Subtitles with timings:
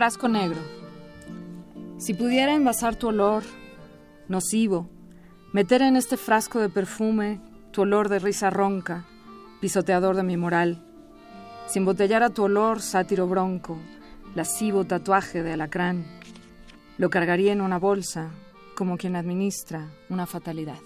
[0.00, 0.62] Frasco negro.
[1.98, 3.42] Si pudiera envasar tu olor,
[4.28, 4.88] nocivo,
[5.52, 7.38] meter en este frasco de perfume
[7.70, 9.04] tu olor de risa ronca,
[9.60, 10.82] pisoteador de mi moral,
[11.66, 13.76] si embotellara tu olor sátiro bronco,
[14.34, 16.06] lascivo tatuaje de alacrán,
[16.96, 18.30] lo cargaría en una bolsa
[18.74, 20.78] como quien administra una fatalidad.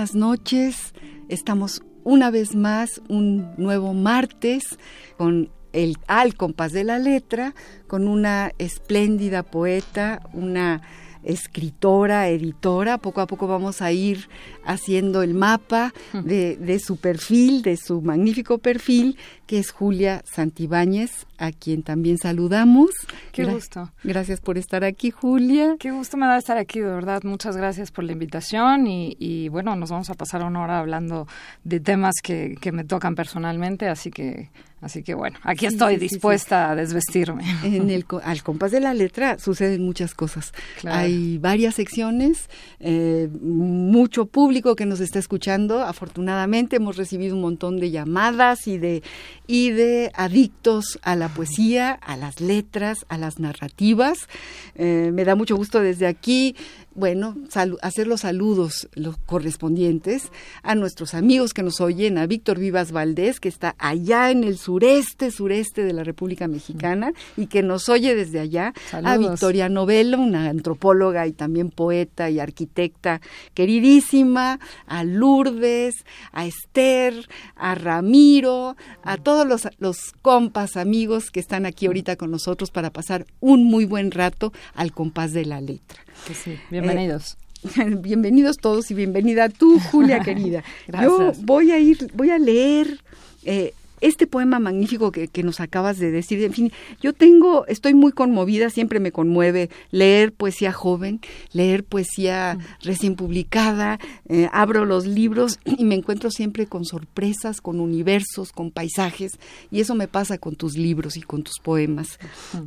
[0.00, 0.94] Buenas noches.
[1.28, 4.78] Estamos una vez más, un nuevo martes,
[5.18, 7.54] con el al compás de la letra,
[7.86, 10.80] con una espléndida poeta, una
[11.22, 12.98] escritora, editora.
[12.98, 14.28] Poco a poco vamos a ir
[14.64, 19.16] haciendo el mapa de, de, su perfil, de su magnífico perfil,
[19.46, 22.90] que es Julia Santibáñez, a quien también saludamos.
[23.32, 23.92] Qué gusto.
[24.04, 25.76] Gracias por estar aquí, Julia.
[25.78, 27.22] Qué gusto me da estar aquí, de verdad.
[27.24, 31.26] Muchas gracias por la invitación y, y bueno, nos vamos a pasar una hora hablando
[31.64, 36.00] de temas que, que me tocan personalmente, así que Así que bueno, aquí estoy sí,
[36.00, 37.44] sí, dispuesta sí, a desvestirme.
[37.62, 40.52] En el, al compás de la letra suceden muchas cosas.
[40.80, 40.98] Claro.
[40.98, 42.48] Hay varias secciones,
[42.78, 45.82] eh, mucho público que nos está escuchando.
[45.82, 49.02] Afortunadamente hemos recibido un montón de llamadas y de,
[49.46, 54.28] y de adictos a la poesía, a las letras, a las narrativas.
[54.76, 56.56] Eh, me da mucho gusto desde aquí
[56.94, 57.36] bueno,
[57.82, 60.30] hacer los saludos los correspondientes
[60.62, 64.58] a nuestros amigos que nos oyen, a Víctor Vivas Valdés, que está allá en el
[64.58, 69.12] sureste, sureste de la República Mexicana y que nos oye desde allá, saludos.
[69.12, 73.20] a Victoria Novello, una antropóloga y también poeta y arquitecta
[73.54, 75.94] queridísima, a Lourdes,
[76.32, 77.14] a Esther,
[77.56, 82.90] a Ramiro, a todos los, los compas, amigos que están aquí ahorita con nosotros para
[82.90, 86.00] pasar un muy buen rato al compás de la letra.
[86.26, 87.36] Sí, bienvenidos.
[87.76, 90.64] Eh, bienvenidos todos y bienvenida tú, Julia querida.
[91.02, 93.00] Yo voy a ir, voy a leer
[93.44, 97.94] eh, este poema magnífico que, que, nos acabas de decir, en fin, yo tengo, estoy
[97.94, 101.20] muy conmovida, siempre me conmueve leer poesía joven,
[101.52, 102.86] leer poesía mm.
[102.86, 108.70] recién publicada, eh, abro los libros y me encuentro siempre con sorpresas, con universos, con
[108.70, 109.32] paisajes,
[109.70, 112.18] y eso me pasa con tus libros y con tus poemas.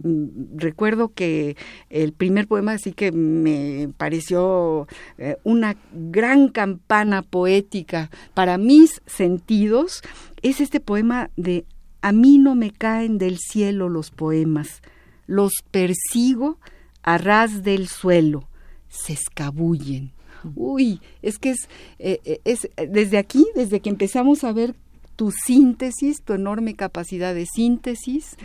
[0.04, 0.58] Mm.
[0.58, 1.58] Recuerdo que
[1.90, 10.02] el primer poema sí que me pareció eh, una gran campana poética para mis sentidos,
[10.44, 11.66] es este poema de
[12.02, 14.82] A mí no me caen del cielo los poemas,
[15.26, 16.60] los persigo
[17.02, 18.50] a ras del suelo,
[18.90, 20.12] se escabullen.
[20.56, 24.76] Uy, es que es, eh, es desde aquí, desde que empezamos a ver
[25.16, 28.36] tu síntesis, tu enorme capacidad de síntesis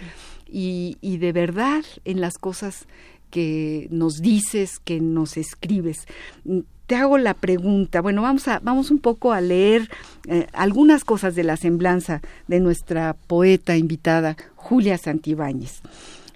[0.46, 2.86] y, y de verdad en las cosas
[3.30, 6.06] que nos dices, que nos escribes
[6.88, 8.00] te hago la pregunta.
[8.00, 9.88] Bueno, vamos a vamos un poco a leer
[10.26, 15.82] eh, algunas cosas de la semblanza de nuestra poeta invitada Julia Santibáñez.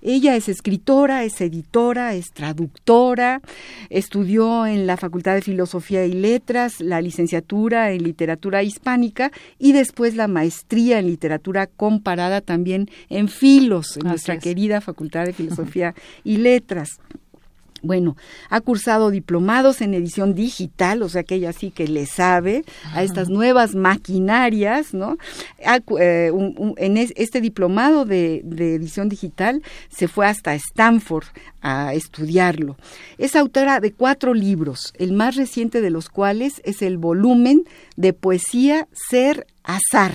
[0.03, 3.41] Ella es escritora, es editora, es traductora,
[3.89, 10.17] estudió en la Facultad de Filosofía y Letras, la licenciatura en literatura hispánica y después
[10.17, 14.43] la maestría en literatura comparada también en Filos, en Así nuestra es.
[14.43, 15.95] querida Facultad de Filosofía
[16.25, 16.99] y Letras.
[17.83, 18.17] Bueno,
[18.49, 22.65] ha cursado diplomados en edición digital, o sea que ella sí que le sabe
[22.95, 25.19] a estas nuevas maquinarias, ¿no?
[25.99, 26.33] Eh,
[26.77, 31.25] en este diplomado de, de, edición digital se fue hasta Stanford
[31.61, 32.77] a estudiarlo.
[33.19, 37.65] Es autora de cuatro libros, el más reciente de los cuales es el volumen
[37.97, 40.15] de poesía Ser Azar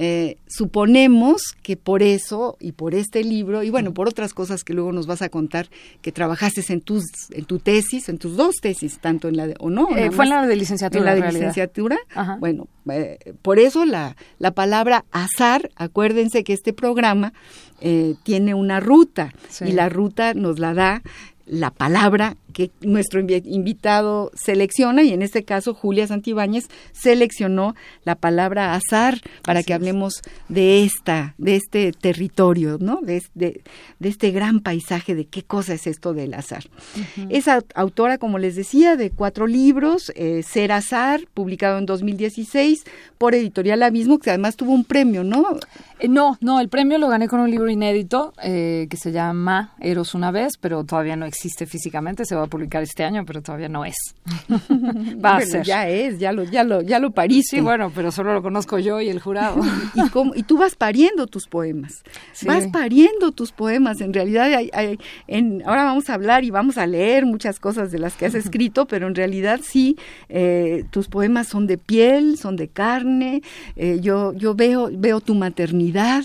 [0.00, 4.72] eh, suponemos que por eso y por este libro y bueno, por otras cosas que
[4.72, 5.68] luego nos vas a contar
[6.02, 9.56] que trabajaste en tus en tu tesis, en tus dos tesis, tanto en la de,
[9.58, 11.00] o no, eh, fue en la de licenciatura.
[11.00, 11.98] En la de licenciatura.
[12.38, 17.32] Bueno, eh, por eso la la palabra azar, acuérdense que este programa
[18.24, 21.02] tiene una ruta y la ruta nos la da
[21.48, 27.74] la palabra que nuestro invitado selecciona y en este caso Julia Santibáñez seleccionó
[28.04, 33.62] la palabra azar para que hablemos de esta de este territorio no de, de,
[34.00, 36.64] este gran paisaje de qué cosa es esto del azar.
[37.28, 42.84] Es autora como les decía de cuatro libros eh, Ser azar publicado en 2016
[43.18, 45.58] por editorial Abismo que además tuvo un premio no
[46.00, 49.74] eh, no no el premio lo gané con un libro inédito eh, que se llama
[49.80, 53.42] Eros una vez pero todavía no existe físicamente se va a publicar este año, pero
[53.42, 53.96] todavía no es.
[55.24, 55.64] Va a ser.
[55.64, 57.56] Ya es, ya lo, ya lo, ya lo pariste.
[57.56, 59.60] Sí, bueno, pero solo lo conozco yo y el jurado.
[59.94, 62.02] y, cómo, y tú vas pariendo tus poemas.
[62.44, 64.00] Vas pariendo tus poemas.
[64.00, 67.98] En realidad, hay, en, ahora vamos a hablar y vamos a leer muchas cosas de
[67.98, 69.96] las que has escrito, pero en realidad sí,
[70.28, 73.42] eh, tus poemas son de piel, son de carne.
[73.76, 76.24] Eh, yo, yo veo, veo tu maternidad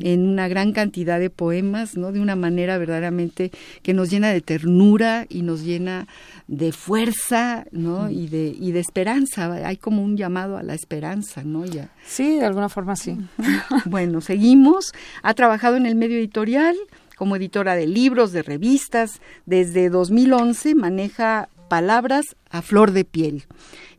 [0.00, 2.12] en una gran cantidad de poemas, ¿no?
[2.12, 3.50] De una manera verdaderamente
[3.82, 6.08] que nos llena de ternura y nos llena
[6.48, 8.10] de fuerza, ¿no?
[8.10, 9.52] Y de, y de esperanza.
[9.64, 11.64] Hay como un llamado a la esperanza, ¿no?
[11.66, 11.90] Ya.
[12.04, 13.16] Sí, de alguna forma sí.
[13.84, 14.92] bueno, seguimos.
[15.22, 16.74] Ha trabajado en el medio editorial
[17.16, 19.20] como editora de libros, de revistas.
[19.46, 23.44] Desde 2011 maneja palabras a flor de piel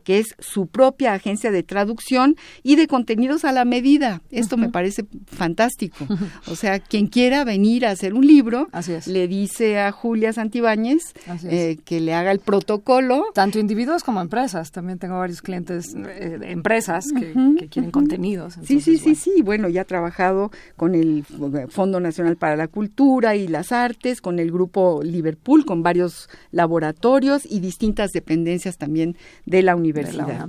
[0.02, 4.20] que es su propia agencia de traducción y de contenidos a la medida.
[4.30, 6.06] Esto me parece fantástico.
[6.46, 8.68] O sea, quien quiera venir a hacer un libro,
[9.06, 11.14] le dice a Julia Santibáñez
[11.44, 13.26] eh, que le haga el protocolo.
[13.34, 14.72] Tanto individuos como empresas.
[14.72, 18.58] También tengo varios clientes, eh, de empresas que, quieren contenidos.
[18.64, 19.42] sí, sí, sí, sí.
[19.42, 21.24] Bueno, ya ha trabajado con el
[21.68, 27.46] Fondo Nacional para la Cultura y las Artes, con el Grupo Liverpool, con varios laboratorios
[27.48, 28.41] y distintas dependencias
[28.78, 29.16] también
[29.46, 30.48] de la universidad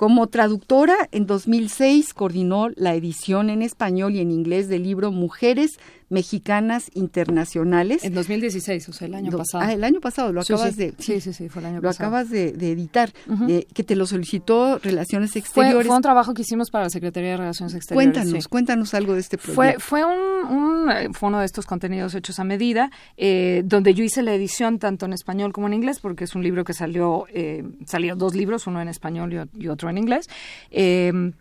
[0.00, 5.78] como traductora, en 2006 coordinó la edición en español y en inglés del libro Mujeres
[6.10, 8.04] mexicanas internacionales.
[8.04, 9.64] En 2016, o sea, el año pasado.
[9.64, 10.92] Ah, el año pasado, lo acabas de...
[10.98, 13.12] Sí, sí, sí, fue el año lo acabas de, editar,
[13.48, 15.86] eh, que te lo solicitó Relaciones Exteriores.
[15.86, 18.12] Fue, un trabajo que hicimos para la Secretaría de Relaciones Exteriores.
[18.12, 19.54] Cuéntanos, cuéntanos algo de este proyecto.
[19.54, 24.02] Fue, fue, un, eh, fue uno de estos contenidos hechos a medida, eh, donde yo
[24.02, 27.26] hice la edición tanto en español como en inglés, porque es un libro que salió,
[27.32, 30.28] eh, salieron dos libros, uno en español y, otro en inglés.
[30.70, 31.32] Eh,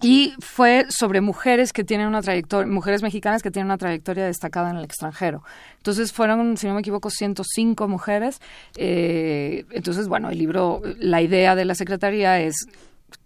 [0.00, 4.70] y fue sobre mujeres que tienen una trayectoria, mujeres mexicanas que tienen una trayectoria destacada
[4.70, 5.42] en el extranjero.
[5.78, 8.40] Entonces fueron, si no me equivoco, 105 mujeres.
[8.76, 12.68] Eh, entonces, bueno, el libro, la idea de la Secretaría es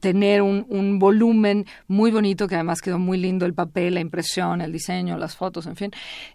[0.00, 4.60] tener un, un, volumen muy bonito, que además quedó muy lindo el papel, la impresión,
[4.60, 5.90] el diseño, las fotos, en fin,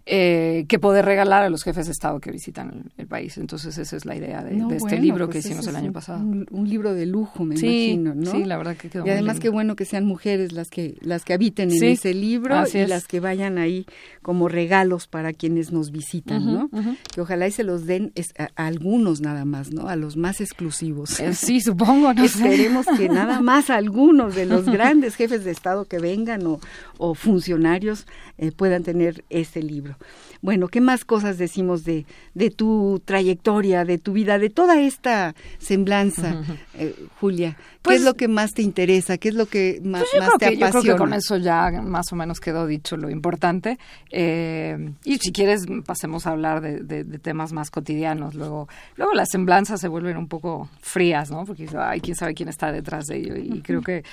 [0.06, 3.38] eh, que poder regalar a los jefes de Estado que visitan el, país.
[3.38, 6.20] Entonces esa es la idea de, este libro que pues hicimos el año pasado.
[6.20, 8.30] Un, libro de lujo, me imagino, ¿no?
[8.30, 11.24] Sí, la verdad que quedó Y además qué bueno que sean mujeres las que, las
[11.24, 13.86] que habiten en ese libro y las que vayan ahí
[14.22, 16.70] como regalos para quienes nos visitan, ¿no?
[17.14, 19.88] Que ojalá y se los den a, algunos nada más, ¿no?
[19.88, 21.18] A los más exclusivos.
[21.20, 25.84] Eh, sí, supongo, no Esperemos que nada más algunos de los grandes jefes de Estado
[25.84, 28.06] que vengan o, funcionarios
[28.38, 29.96] eh, puedan tener este libro.
[30.40, 35.34] Bueno, ¿qué más cosas decimos de, de tu trayectoria, de tu vida, de toda esta
[35.58, 36.42] semblanza,
[36.74, 37.56] eh, Julia?
[37.88, 39.18] ¿Qué pues es lo que más te interesa?
[39.18, 40.66] ¿Qué es lo que más, pues te apasiona?
[40.66, 43.78] Yo creo que con eso ya más o menos quedó dicho lo importante.
[44.10, 48.34] Eh, y si quieres, pasemos a hablar de, de, temas más cotidianos.
[48.34, 51.44] Luego, luego las semblanzas se vuelven un poco frías, ¿no?
[51.46, 53.27] Porque hay quién sabe quién está detrás de ello.
[53.36, 54.04] Y creo que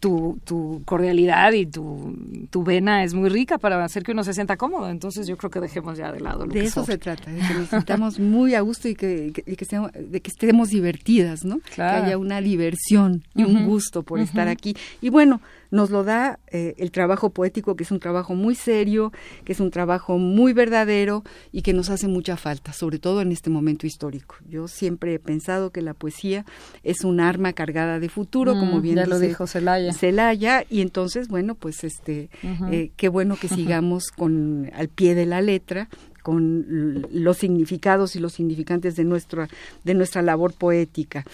[0.00, 2.16] tu, tu cordialidad y tu,
[2.50, 4.90] tu vena es muy rica para hacer que uno se sienta cómodo.
[4.90, 7.54] Entonces yo creo que dejemos ya de lado lo De eso se trata, de que
[7.54, 11.60] nos sintamos muy a gusto y que, que, de que estemos divertidas, ¿no?
[11.74, 14.76] Que haya una diversión y un gusto por estar aquí.
[15.00, 15.40] Y bueno,
[15.72, 19.10] nos lo da eh, el trabajo poético, que es un trabajo muy serio,
[19.44, 23.32] que es un trabajo muy verdadero y que nos hace mucha falta, sobre todo en
[23.32, 24.36] este momento histórico.
[24.46, 26.44] Yo siempre he pensado que la poesía
[26.84, 29.94] es un arma cargada de futuro, como mm, bien ya lo dijo Celaya.
[29.94, 32.28] Celaya, y entonces, bueno, pues este,
[32.70, 35.88] eh, qué bueno que sigamos con al pie de la letra
[36.22, 39.48] con los significados y los significantes de nuestra,
[39.84, 41.24] de nuestra labor poética.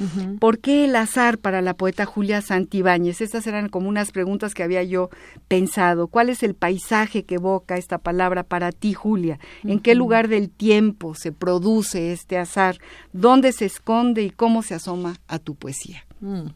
[0.41, 3.21] ¿Por qué el azar para la poeta Julia Santibáñez?
[3.21, 5.11] Estas eran como unas preguntas que había yo
[5.47, 6.09] pensado.
[6.09, 9.39] ¿Cuál es el paisaje que evoca esta palabra para ti, Julia?
[9.65, 12.79] ¿En qué lugar del tiempo se produce este azar?
[13.13, 16.05] ¿Dónde se esconde y cómo se asoma a tu poesía?
[16.21, 16.47] Mm.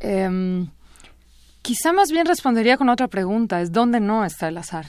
[0.00, 0.68] Em,
[1.62, 4.86] quizá más bien respondería con otra pregunta, es ¿dónde no está el azar?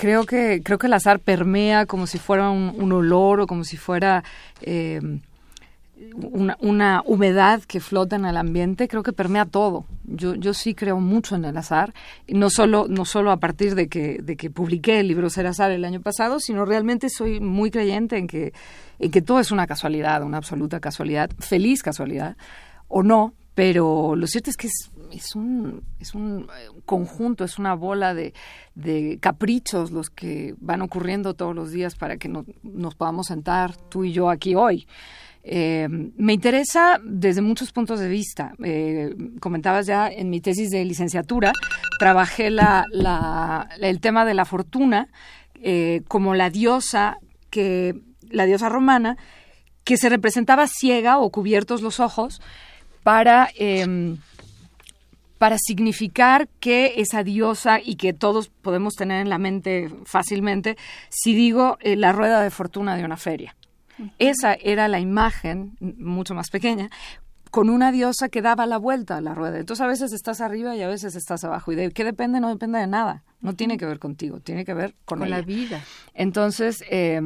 [0.00, 3.76] Creo que, creo que el azar permea como si fuera un, olor o como si
[3.76, 4.24] fuera
[4.62, 4.98] eh,
[6.14, 9.84] una, humedad que flota en el ambiente, creo que permea todo.
[10.04, 11.92] Yo, yo sí creo mucho en el azar,
[12.28, 15.70] no solo, no solo a partir de que, de que publiqué el libro Ser Azar
[15.70, 18.54] el año pasado, sino realmente soy muy creyente en que,
[19.00, 22.38] en que todo es una casualidad, una absoluta casualidad, feliz casualidad,
[22.88, 27.58] o no, pero lo cierto es que es, es, un, es un eh, conjunto, es
[27.58, 28.34] una bola de,
[28.74, 34.04] de, caprichos los que van ocurriendo todos los días para que nos podamos sentar tú
[34.04, 34.86] y yo aquí hoy.
[35.42, 38.54] Eh, me interesa desde muchos puntos de vista.
[38.62, 41.52] Eh, comentabas ya en mi tesis de licenciatura,
[41.98, 42.84] trabajé la,
[43.80, 45.08] el tema de la fortuna
[46.08, 47.18] como la diosa
[47.50, 47.94] que
[48.30, 49.18] la diosa romana
[49.84, 52.40] que se representaba ciega o cubiertos los ojos
[53.02, 54.18] para, em,
[55.40, 60.76] para significar que esa diosa y que todos podemos tener en la mente fácilmente,
[61.08, 63.56] si digo eh, la rueda de fortuna de una feria.
[64.18, 66.90] Esa era la imagen, mucho más pequeña,
[67.50, 69.58] con una diosa que daba la vuelta a la rueda.
[69.58, 71.72] Entonces a veces estás arriba y a veces estás abajo.
[71.72, 72.38] ¿Y de qué depende?
[72.40, 73.24] No depende de nada.
[73.40, 75.82] No tiene que ver contigo, tiene que ver con, la vida.
[76.12, 77.18] Entonces, eh,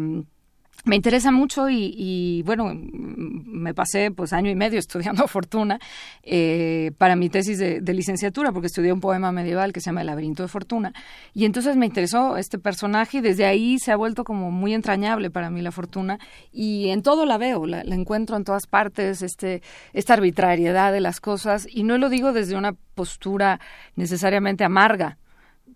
[0.85, 5.79] me interesa mucho y, bueno, me pasé pues año y medio estudiando Fortuna
[6.23, 10.09] eh, para mi tesis de, licenciatura porque estudié un poema medieval que se llama El
[10.09, 10.93] laberinto de Fortuna.
[11.33, 15.31] Y entonces me interesó este personaje y desde ahí se ha vuelto como muy entrañable
[15.31, 16.19] para mí la Fortuna.
[16.53, 19.63] Y en todo la veo, la, encuentro en todas partes, este,
[19.93, 21.67] esta arbitrariedad de las cosas.
[21.71, 23.61] Y no lo digo desde una postura
[23.97, 25.19] necesariamente amarga,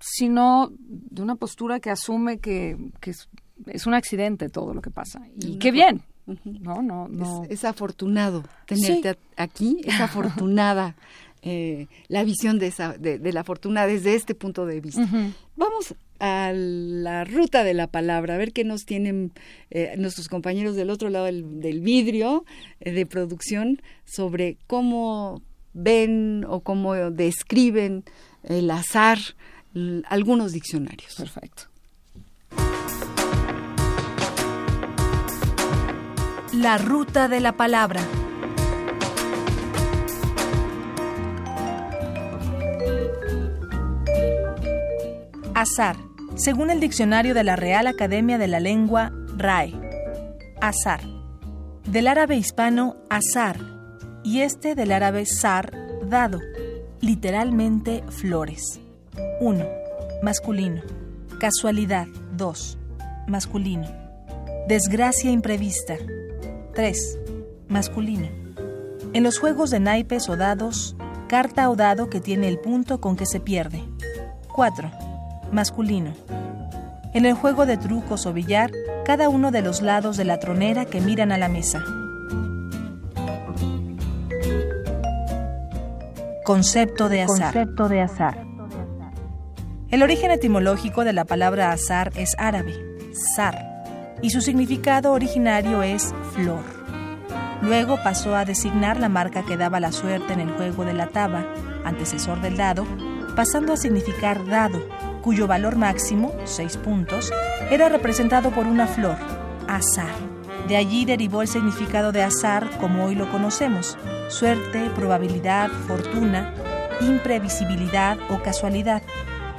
[0.00, 3.12] sino de una postura que asume que, que
[3.67, 5.21] es un accidente todo lo que pasa.
[5.41, 6.03] Y qué bien.
[6.45, 7.45] No, no, no.
[7.49, 10.95] Es, afortunado tenerte aquí, es afortunada
[11.43, 15.09] eh, la visión de, esa, de, la fortuna desde este punto de vista.
[15.57, 19.33] Vamos a la ruta de la palabra, a ver qué nos tienen
[19.71, 22.45] eh, nuestros compañeros del otro lado del, vidrio
[22.81, 28.05] eh, de producción sobre cómo ven o cómo describen
[28.43, 29.19] el azar
[30.09, 31.15] algunos diccionarios.
[31.15, 31.65] Perfecto.
[36.61, 38.00] La ruta de la palabra.
[45.55, 45.95] Azar,
[46.35, 49.73] según el diccionario de la Real Academia de la Lengua, RAE.
[50.61, 51.00] Azar.
[51.85, 53.57] Del árabe hispano, azar,
[54.25, 55.71] y este del árabe sar,
[56.09, 56.41] dado,
[57.00, 58.81] literalmente flores.
[59.41, 59.65] 1.
[60.25, 60.83] Masculino.
[61.38, 62.09] Casualidad.
[62.37, 62.79] 2.
[63.29, 63.87] Masculino.
[64.67, 65.95] Desgracia imprevista.
[66.78, 67.18] 3.
[67.66, 68.28] Masculino.
[69.12, 70.94] En los juegos de naipes o dados,
[71.26, 73.82] carta o dado que tiene el punto con que se pierde.
[74.54, 74.88] 4.
[75.50, 76.12] Masculino.
[77.14, 78.70] En el juego de trucos o billar,
[79.04, 81.82] cada uno de los lados de la tronera que miran a la mesa.
[86.44, 87.54] Concepto de azar.
[87.54, 88.47] Concepto de azar.
[89.90, 92.76] El origen etimológico de la palabra azar es árabe,
[93.35, 93.77] zar,
[94.22, 96.62] y su significado originario es flor.
[97.62, 101.08] Luego pasó a designar la marca que daba la suerte en el juego de la
[101.08, 101.44] taba,
[101.84, 102.87] antecesor del dado,
[103.34, 104.80] pasando a significar dado,
[105.22, 107.32] cuyo valor máximo, seis puntos,
[107.70, 109.16] era representado por una flor,
[109.66, 110.14] azar.
[110.68, 113.96] De allí derivó el significado de azar como hoy lo conocemos,
[114.28, 116.52] suerte, probabilidad, fortuna,
[117.00, 119.02] imprevisibilidad o casualidad.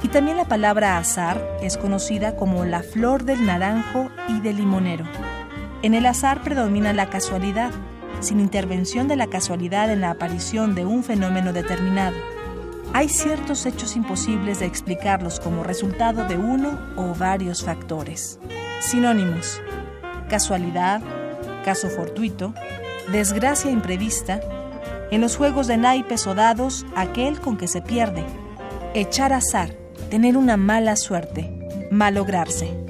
[0.02, 5.04] Y también la palabra azar es conocida como la flor del naranjo y del limonero.
[5.82, 7.70] En el azar predomina la casualidad,
[8.20, 12.16] sin intervención de la casualidad en la aparición de un fenómeno determinado.
[12.92, 18.38] Hay ciertos hechos imposibles de explicarlos como resultado de uno o varios factores.
[18.80, 19.60] Sinónimos.
[20.28, 21.00] Casualidad,
[21.64, 22.52] caso fortuito,
[23.12, 24.40] desgracia imprevista,
[25.10, 28.24] en los juegos de naipes o dados, aquel con que se pierde.
[28.94, 29.76] Echar azar,
[30.10, 31.48] tener una mala suerte,
[31.90, 32.89] malograrse.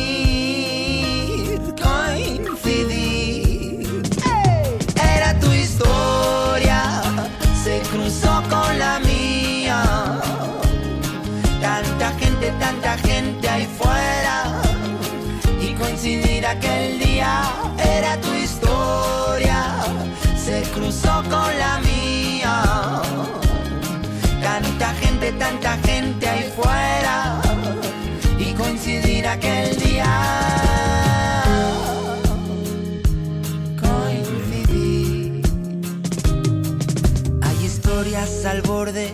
[16.51, 17.43] Aquel día
[17.97, 19.59] era tu historia.
[20.37, 23.01] Se cruzó con la mía.
[24.41, 27.41] Tanta gente, tanta gente ahí fuera.
[28.37, 30.41] Y coincidir aquel día.
[38.45, 39.13] al borde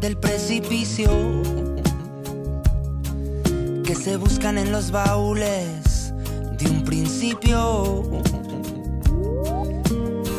[0.00, 1.10] del precipicio
[3.84, 5.91] que se buscan en los baúles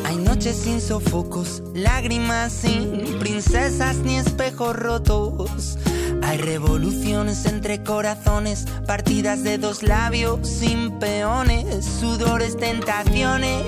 [0.05, 5.77] Hay noches sin sofocos, lágrimas sin princesas ni espejos rotos.
[6.23, 13.63] Hay revoluciones entre corazones, partidas de dos labios sin peones, sudores, tentaciones,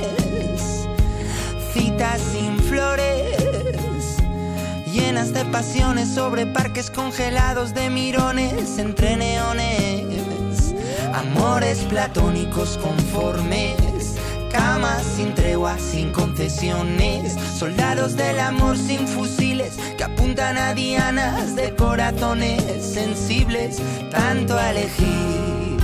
[1.74, 3.46] citas sin flores
[4.96, 10.05] llenas de pasiones sobre parques congelados de mirones entre neones,
[11.16, 14.16] amores platónicos conformes,
[14.52, 21.74] camas sin tregua, sin concesiones, soldados del amor sin fusiles que apuntan a dianas de
[21.76, 25.78] corazones sensibles, tanto a elegir.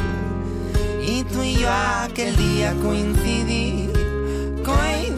[1.08, 3.90] Y tú y yo aquel día coincidí,
[4.66, 5.11] coincidí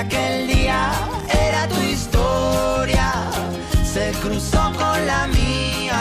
[0.00, 0.90] aquel día
[1.46, 3.12] era tu historia.
[3.84, 6.00] Se cruzó con la mía.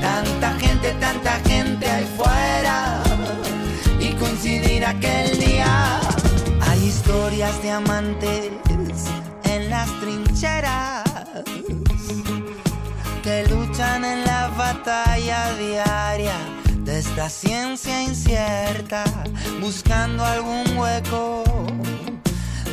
[0.00, 3.02] Tanta gente, tanta gente ahí fuera.
[3.98, 6.00] Y coincidir aquel día.
[6.68, 8.50] Hay historias de amantes
[9.44, 11.04] en las trincheras
[13.22, 16.38] que luchan en la batalla diaria
[16.78, 19.04] de esta ciencia incierta,
[19.60, 21.44] buscando algún hueco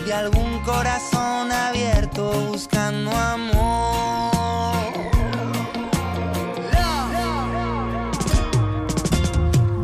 [0.10, 4.74] de algún corazón abierto, buscando amor.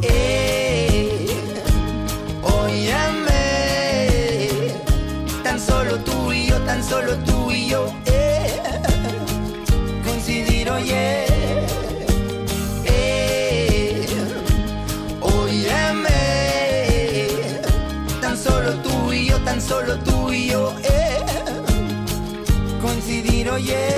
[0.02, 1.28] Eh,
[2.42, 3.38] óyeme,
[5.44, 8.05] tan solo tú y yo, tan solo tú y yo
[23.56, 23.96] coincidir, oye.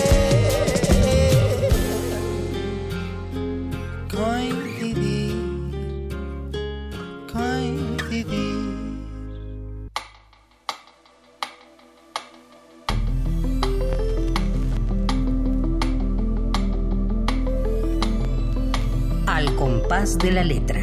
[20.15, 20.80] de la letra.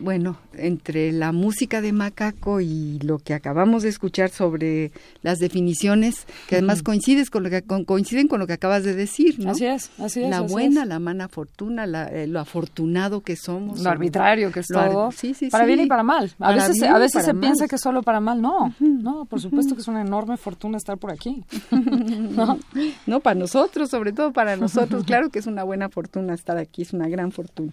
[0.00, 4.92] Bueno, entre la música de Macaco y lo que acabamos de escuchar sobre
[5.22, 9.38] las definiciones, que además coincides con lo que coinciden con lo que acabas de decir,
[9.38, 9.52] ¿no?
[9.52, 10.30] Así es, así es.
[10.30, 13.80] La buena, la mala fortuna, eh, lo afortunado que somos.
[13.80, 15.10] Lo arbitrario que es todo.
[15.12, 16.32] Sí, sí, para bien y para mal.
[16.38, 18.40] A veces, a veces se piensa que es solo para mal.
[18.40, 21.44] No, no, por supuesto que es una enorme fortuna estar por aquí.
[21.70, 22.58] ¿No?
[23.06, 25.04] no, para nosotros, sobre todo para nosotros.
[25.08, 27.72] Claro que es una buena fortuna estar aquí, es una gran fortuna.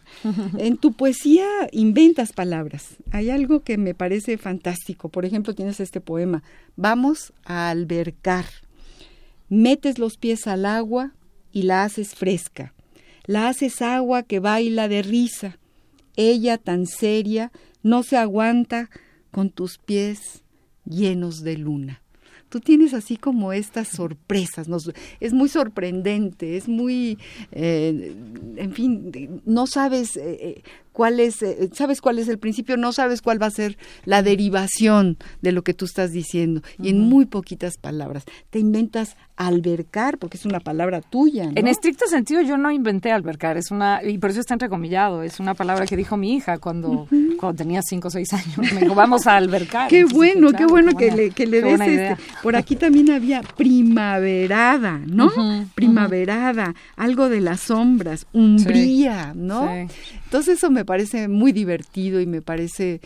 [0.57, 2.74] En tu poesía inventas palabras
[3.11, 5.09] hay algo que me parece fantástico.
[5.09, 6.43] Por ejemplo, tienes este poema,
[6.75, 8.45] Vamos a albercar.
[9.49, 11.13] Metes los pies al agua
[11.51, 12.73] y la haces fresca.
[13.25, 15.57] La haces agua que baila de risa.
[16.15, 17.51] Ella tan seria
[17.83, 18.89] no se aguanta
[19.31, 20.43] con tus pies
[20.85, 22.01] llenos de luna
[22.55, 24.67] tú tienes así como estas sorpresas,
[25.19, 27.17] es muy sorprendente, es muy,
[27.51, 28.15] eh,
[28.55, 30.63] en fin, no sabes eh, eh,
[30.95, 34.23] cuál es, eh, sabes cuál es el principio, no sabes cuál va a ser la
[34.23, 36.61] derivación de lo que tú estás diciendo.
[36.81, 38.23] Y en muy poquitas palabras.
[38.49, 41.51] Te inventas albercar, porque es una palabra tuya.
[41.53, 45.41] En estricto sentido, yo no inventé albercar, es una, y por eso está entrecomillado, es
[45.41, 48.57] una palabra que dijo mi hija cuando, cuando tenía cinco o seis años.
[48.57, 49.89] Me dijo, vamos a albercar.
[49.89, 52.17] Qué bueno, qué bueno que, le, que le des este.
[52.41, 55.29] Por aquí también había primaverada, ¿no?
[55.75, 59.69] primaverada, algo de las sombras, umbría, ¿no?
[60.25, 63.01] Entonces eso me parece muy divertido y me parece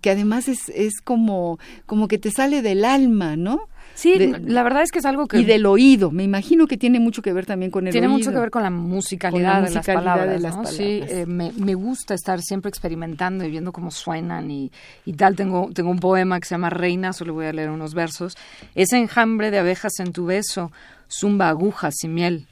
[0.00, 3.68] que además es, es como, como que te sale del alma, ¿no?
[3.94, 5.38] Sí, la verdad es que es algo que...
[5.38, 8.16] Y del oído, me imagino que tiene mucho que ver también con el tiene oído.
[8.16, 12.14] Tiene mucho que ver con la musicalidad, de, las palabras, Sí, eh, me, me, gusta
[12.14, 14.72] estar siempre experimentando y viendo cómo suenan y,
[15.04, 15.36] y, tal.
[15.36, 18.36] Tengo, tengo un poema que se llama Reina, solo voy a leer unos versos.
[18.74, 20.72] Ese enjambre de abejas en tu beso,
[21.08, 22.48] zumba agujas y miel.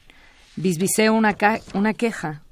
[0.55, 1.37] Bisbiseo una,
[1.75, 2.42] una queja,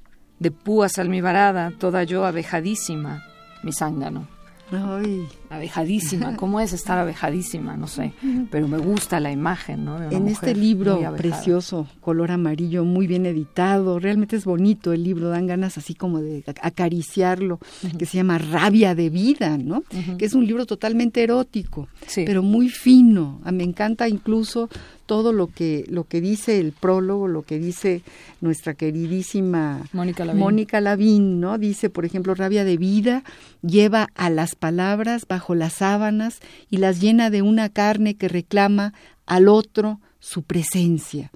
[0.41, 3.23] de púas almibarada, toda yo abejadísima,
[3.61, 4.27] mi zángano.
[4.71, 5.29] Ay.
[5.51, 7.75] Abejadísima, ¿cómo es estar abejadísima?
[7.75, 8.13] No sé,
[8.49, 10.01] pero me gusta la imagen, ¿no?
[10.01, 15.47] en este libro precioso, color amarillo, muy bien editado, realmente es bonito el libro, dan
[15.47, 17.59] ganas así como de acariciarlo,
[17.97, 19.83] que se llama Rabia de Vida, ¿no?
[20.17, 23.41] Que es un libro totalmente erótico, pero muy fino.
[23.51, 24.69] Me encanta incluso
[25.11, 28.01] todo lo que lo que dice el prólogo, lo que dice
[28.39, 31.41] nuestra queridísima Mónica Lavín.
[31.41, 31.57] ¿no?
[31.57, 33.23] Dice, por ejemplo, rabia de vida
[33.61, 38.93] lleva a las palabras bajo las sábanas y las llena de una carne que reclama
[39.25, 41.31] al otro su presencia.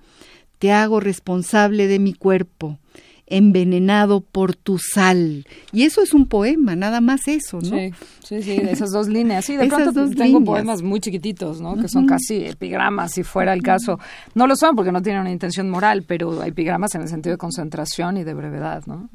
[0.60, 2.80] Te hago responsable de mi cuerpo
[3.28, 5.46] envenenado por tu sal.
[5.72, 7.76] Y eso es un poema, nada más eso, ¿no?
[7.76, 7.92] Sí,
[8.24, 9.46] sí, sí, de esas dos líneas.
[9.46, 11.76] Sí, de pronto tengo poemas muy chiquititos, ¿no?
[11.76, 14.00] Que son casi epigramas, si fuera el caso.
[14.36, 17.34] No lo son porque no tienen una intención moral, pero hay epigramas en el sentido
[17.34, 19.10] de concentración y de brevedad, ¿no?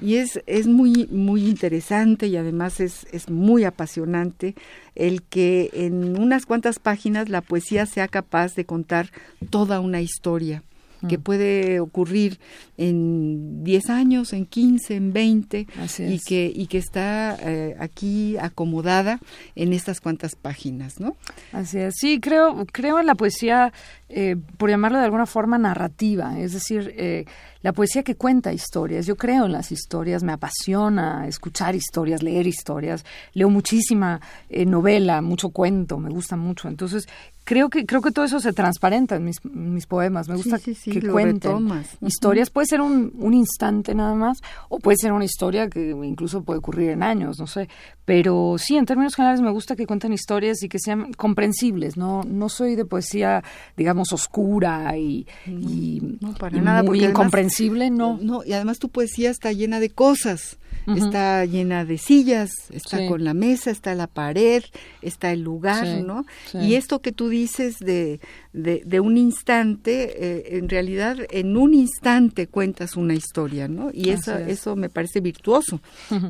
[0.00, 4.54] Y es, es muy, muy interesante y además es, es muy apasionante
[4.94, 9.10] el que en unas cuantas páginas la poesía sea capaz de contar
[9.50, 10.62] toda una historia
[11.08, 11.22] que mm.
[11.22, 12.38] puede ocurrir
[12.76, 15.66] en 10 años, en 15, en 20
[15.98, 19.20] y que y que está eh, aquí acomodada
[19.54, 21.16] en estas cuantas páginas, ¿no?
[21.52, 21.94] Así es.
[21.98, 23.72] Sí, creo creo en la poesía
[24.08, 27.26] eh, por llamarlo de alguna forma narrativa, es decir, eh,
[27.64, 29.06] la poesía que cuenta historias.
[29.06, 34.20] Yo creo en las historias, me apasiona escuchar historias, leer historias, leo muchísima
[34.66, 36.68] novela, mucho cuento, me gusta mucho.
[36.68, 37.08] Entonces,
[37.44, 40.28] creo que creo que todo eso se transparenta en mis, mis poemas.
[40.28, 40.74] Me gusta que
[41.08, 42.50] cuenten historias.
[42.50, 46.58] Puede ser un, un, instante nada más, o puede ser una historia que incluso puede
[46.58, 47.68] ocurrir en años, no sé.
[48.04, 51.96] Pero sí, en términos generales me gusta que cuenten historias y que sean comprensibles.
[51.96, 53.42] No, no soy de poesía,
[53.76, 57.53] digamos, oscura y, muy incomprensible,
[57.90, 58.18] no.
[58.20, 63.24] No, y además tu poesía está llena de cosas está llena de sillas, está con
[63.24, 64.62] la mesa, está la pared,
[65.02, 66.24] está el lugar, ¿no?
[66.52, 68.20] Y esto que tú dices de,
[68.52, 73.90] de, un instante, eh, en realidad en un instante cuentas una historia, ¿no?
[73.92, 75.80] Y eso, eso me parece virtuoso.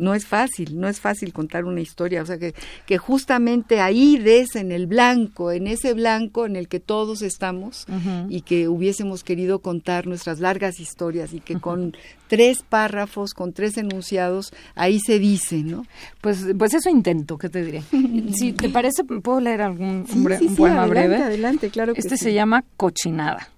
[0.01, 2.55] No es fácil, no es fácil contar una historia, o sea que,
[2.87, 7.87] que justamente ahí des en el blanco, en ese blanco en el que todos estamos
[8.29, 11.95] y que hubiésemos querido contar nuestras largas historias y que con
[12.29, 14.44] tres párrafos, con tres enunciados,
[14.75, 15.87] ahí se dice, ¿no?
[16.21, 17.83] Pues, pues eso intento, ¿qué te diré?
[18.35, 21.17] si te parece, ¿puedo leer algún un, poema breve?
[21.17, 23.49] Adelante, claro que Este se llama Cochinada.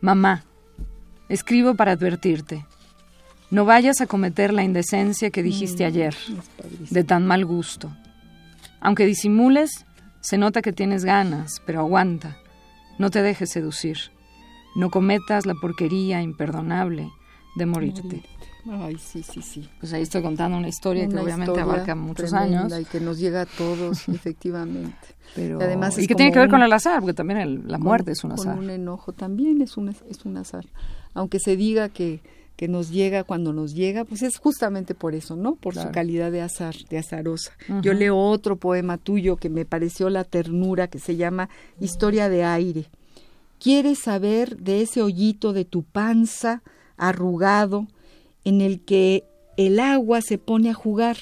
[0.00, 0.44] Mamá,
[1.28, 2.64] escribo para advertirte.
[3.50, 6.16] No vayas a cometer la indecencia que dijiste mm, ayer,
[6.90, 7.90] de tan mal gusto.
[8.80, 9.86] Aunque disimules,
[10.20, 12.36] se nota que tienes ganas, pero aguanta.
[12.98, 13.98] No te dejes seducir.
[14.76, 17.10] No cometas la porquería imperdonable
[17.56, 18.22] de morirte.
[18.70, 19.68] Ay, sí, sí, sí.
[19.80, 22.72] Pues ahí estoy contando una historia que obviamente abarca muchos años.
[22.78, 24.96] Y que nos llega a todos, efectivamente.
[25.34, 28.12] Pero, y además y que tiene que ver con el azar, porque también la muerte
[28.12, 28.54] es un azar.
[28.54, 30.66] Con un enojo también es un, es un azar.
[31.14, 32.20] Aunque se diga que,
[32.56, 35.54] que nos llega cuando nos llega, pues es justamente por eso, ¿no?
[35.54, 37.52] Por su calidad de azar, de azarosa.
[37.82, 41.48] Yo leo otro poema tuyo que me pareció la ternura, que se llama
[41.80, 42.86] Historia de aire.
[43.60, 46.62] ¿Quieres saber de ese hoyito de tu panza?
[46.98, 47.86] arrugado
[48.48, 49.24] en el que
[49.56, 51.16] el agua se pone a jugar,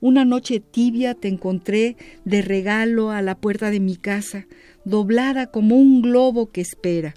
[0.00, 4.48] Una noche tibia te encontré de regalo a la puerta de mi casa,
[4.84, 7.14] doblada como un globo que espera.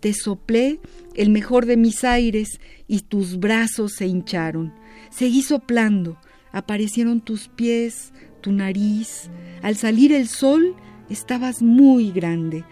[0.00, 0.78] Te soplé
[1.14, 4.74] el mejor de mis aires y tus brazos se hincharon.
[5.08, 6.18] Seguí soplando,
[6.52, 9.30] aparecieron tus pies, tu nariz.
[9.62, 10.76] Al salir el sol
[11.08, 12.64] estabas muy grande.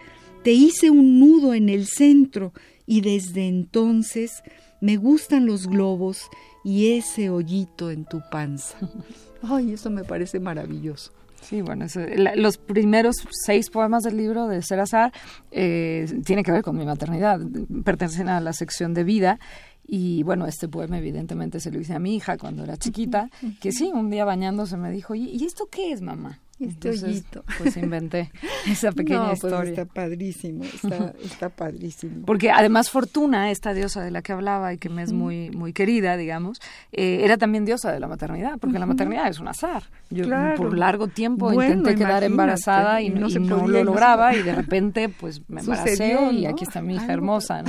[0.43, 2.53] Te hice un nudo en el centro
[2.85, 4.43] y desde entonces
[4.85, 6.29] me gustan los globos
[6.63, 8.77] y ese hoyito en tu panza.
[9.41, 11.11] Ay, eso me parece maravilloso.
[11.41, 11.87] Sí, bueno,
[12.35, 15.11] los primeros seis poemas del libro de Serazar
[15.49, 17.39] eh, tienen que ver con mi maternidad,
[17.83, 19.39] pertenecen a la sección de vida
[19.87, 23.71] y bueno, este poema evidentemente se lo hice a mi hija cuando era chiquita, que
[23.71, 26.41] sí, un día bañándose me dijo, ¿y esto qué es, mamá?
[26.59, 27.43] Este hoyito.
[27.57, 28.31] Pues inventé
[28.67, 29.69] esa pequeña pues historia.
[29.71, 32.25] está padrísimo, está, está, padrísimo.
[32.25, 35.73] Porque además Fortuna, esta diosa de la que hablaba y que me es muy, muy
[35.73, 36.61] querida, digamos,
[36.93, 39.83] eh, era también diosa de la maternidad, porque la maternidad es un azar.
[40.09, 45.41] Yo por largo tiempo intenté quedar embarazada y, no, lo lograba y de repente pues
[45.49, 47.63] me embaracé y aquí está mi hija hermosa.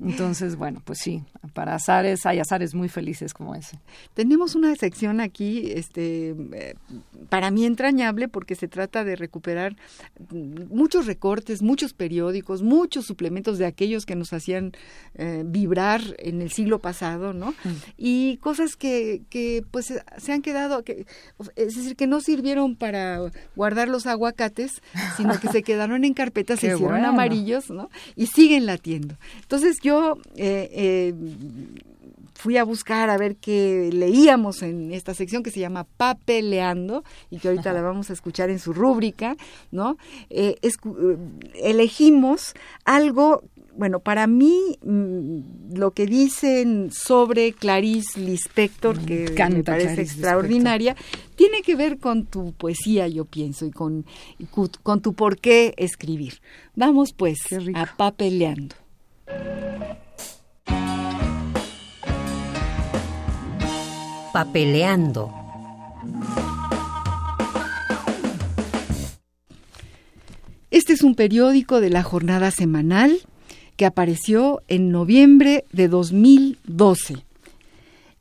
[0.00, 3.78] Entonces, bueno, pues sí, para azares hay azares muy felices como ese.
[4.14, 6.74] Tenemos una sección aquí, este, eh,
[7.28, 9.76] para mí entrañable, porque se trata de recuperar
[10.68, 14.72] muchos recortes, muchos periódicos, muchos suplementos de aquellos que nos hacían
[15.14, 17.50] eh, vibrar en el siglo pasado, ¿no?
[17.50, 17.74] Mm.
[17.96, 21.06] Y cosas que, que, pues, se han quedado, que,
[21.56, 23.20] es decir, que no sirvieron para
[23.54, 24.82] guardar los aguacates,
[25.16, 27.90] sino que se quedaron en carpetas, se hicieron amarillos, ¿no?
[28.16, 29.16] Y siguen latiendo.
[29.40, 31.14] Entonces, yo eh, eh,
[32.34, 37.38] fui a buscar a ver qué leíamos en esta sección que se llama Papeleando y
[37.38, 39.36] que ahorita la vamos a escuchar en su rúbrica,
[39.70, 39.98] ¿no?
[40.30, 40.56] Eh,
[41.54, 42.54] elegimos
[42.86, 43.44] algo
[43.76, 50.96] bueno, para mí mm, lo que dicen sobre Clarice Lispector, que me parece extraordinaria,
[51.34, 54.06] tiene que ver con tu poesía, yo pienso, y con,
[54.82, 56.40] con tu por qué escribir.
[56.76, 57.38] Vamos pues
[57.74, 58.76] a papeleando.
[64.34, 65.32] Papeleando.
[70.72, 73.16] Este es un periódico de la jornada semanal
[73.76, 77.14] que apareció en noviembre de 2012.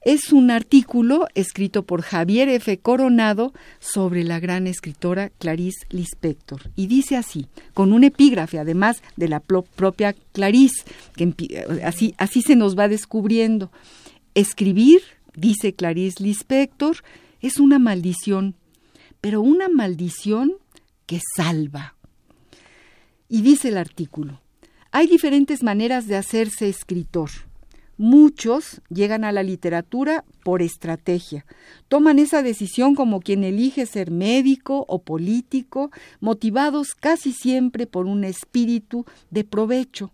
[0.01, 2.77] Es un artículo escrito por Javier F.
[2.77, 6.61] Coronado sobre la gran escritora Clarice Lispector.
[6.75, 10.83] Y dice así, con un epígrafe además de la propia Clarice,
[11.15, 13.71] que así, así se nos va descubriendo.
[14.35, 15.01] Escribir,
[15.35, 16.97] dice Clarice Lispector,
[17.41, 18.55] es una maldición,
[19.21, 20.53] pero una maldición
[21.05, 21.95] que salva.
[23.29, 24.41] Y dice el artículo,
[24.91, 27.29] hay diferentes maneras de hacerse escritor.
[27.97, 31.45] Muchos llegan a la literatura por estrategia.
[31.87, 38.23] Toman esa decisión como quien elige ser médico o político, motivados casi siempre por un
[38.23, 40.11] espíritu de provecho.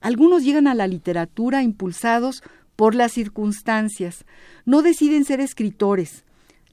[0.00, 2.42] Algunos llegan a la literatura impulsados
[2.76, 4.24] por las circunstancias.
[4.64, 6.24] No deciden ser escritores,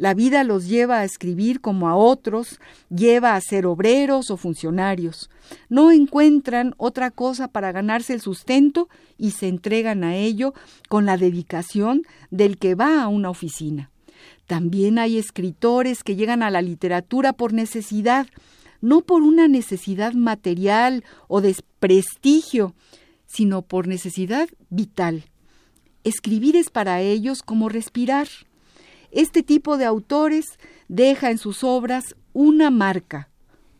[0.01, 2.59] la vida los lleva a escribir como a otros,
[2.89, 5.29] lleva a ser obreros o funcionarios.
[5.69, 10.55] No encuentran otra cosa para ganarse el sustento y se entregan a ello
[10.89, 13.91] con la dedicación del que va a una oficina.
[14.47, 18.25] También hay escritores que llegan a la literatura por necesidad,
[18.81, 22.73] no por una necesidad material o de prestigio,
[23.27, 25.25] sino por necesidad vital.
[26.03, 28.27] Escribir es para ellos como respirar.
[29.11, 30.45] Este tipo de autores
[30.87, 33.29] deja en sus obras una marca,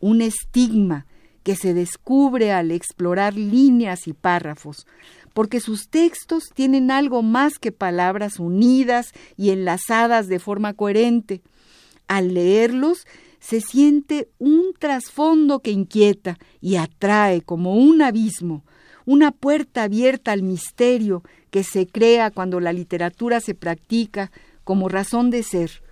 [0.00, 1.06] un estigma
[1.42, 4.86] que se descubre al explorar líneas y párrafos,
[5.34, 11.42] porque sus textos tienen algo más que palabras unidas y enlazadas de forma coherente.
[12.06, 13.06] Al leerlos,
[13.40, 18.64] se siente un trasfondo que inquieta y atrae como un abismo,
[19.04, 24.32] una puerta abierta al misterio que se crea cuando la literatura se practica
[24.64, 25.82] como razón de ser.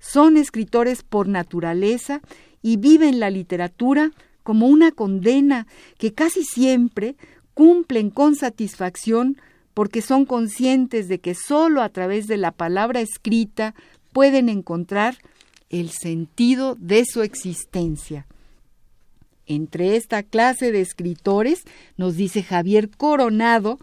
[0.00, 2.22] Son escritores por naturaleza
[2.62, 4.10] y viven la literatura
[4.42, 5.66] como una condena
[5.98, 7.14] que casi siempre
[7.52, 9.36] cumplen con satisfacción
[9.74, 13.74] porque son conscientes de que sólo a través de la palabra escrita
[14.14, 15.18] pueden encontrar
[15.68, 18.26] el sentido de su existencia.
[19.44, 21.64] Entre esta clase de escritores,
[21.98, 23.78] nos dice Javier Coronado,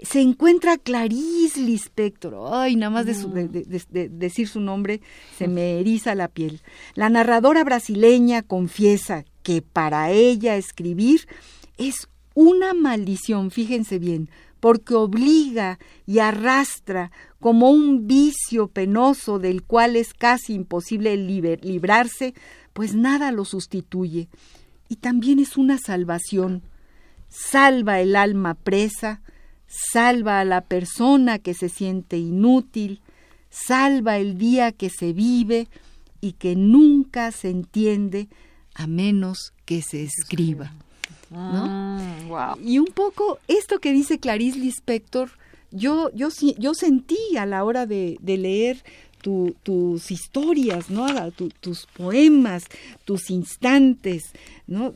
[0.00, 2.34] se encuentra Clarice Lispector.
[2.52, 5.00] Ay, nada más de, decir su nombre
[5.36, 6.62] se me eriza la piel.
[6.94, 11.28] La narradora brasileña confiesa que para ella escribir
[11.76, 14.28] es una maldición, fíjense bien,
[14.60, 22.34] porque obliga y arrastra como un vicio penoso del cual es casi imposible librarse,
[22.72, 24.28] pues nada lo sustituye.
[24.88, 26.62] Y también es una salvación.
[27.28, 29.22] Salva el alma presa,
[29.66, 33.00] salva a la persona que se siente inútil,
[33.50, 35.68] salva el día que se vive
[36.20, 38.28] y que nunca se entiende
[38.74, 40.72] a menos que se escriba.
[41.32, 45.30] Ah, y un poco esto que dice Clarice Lispector,
[45.70, 48.84] yo, yo, yo sentí a la hora de, leer
[49.24, 51.06] tus historias, ¿no?
[51.32, 52.64] tus poemas,
[53.04, 54.32] tus instantes,
[54.66, 54.92] ¿no?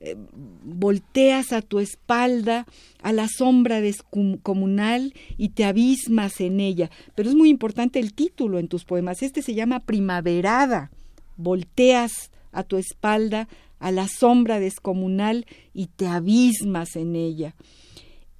[0.00, 0.16] Eh,
[0.62, 2.66] volteas a tu espalda
[3.02, 6.90] a la sombra descomunal y te abismas en ella.
[7.16, 9.22] Pero es muy importante el título en tus poemas.
[9.22, 10.92] Este se llama Primaverada.
[11.36, 13.48] Volteas a tu espalda
[13.80, 17.56] a la sombra descomunal y te abismas en ella.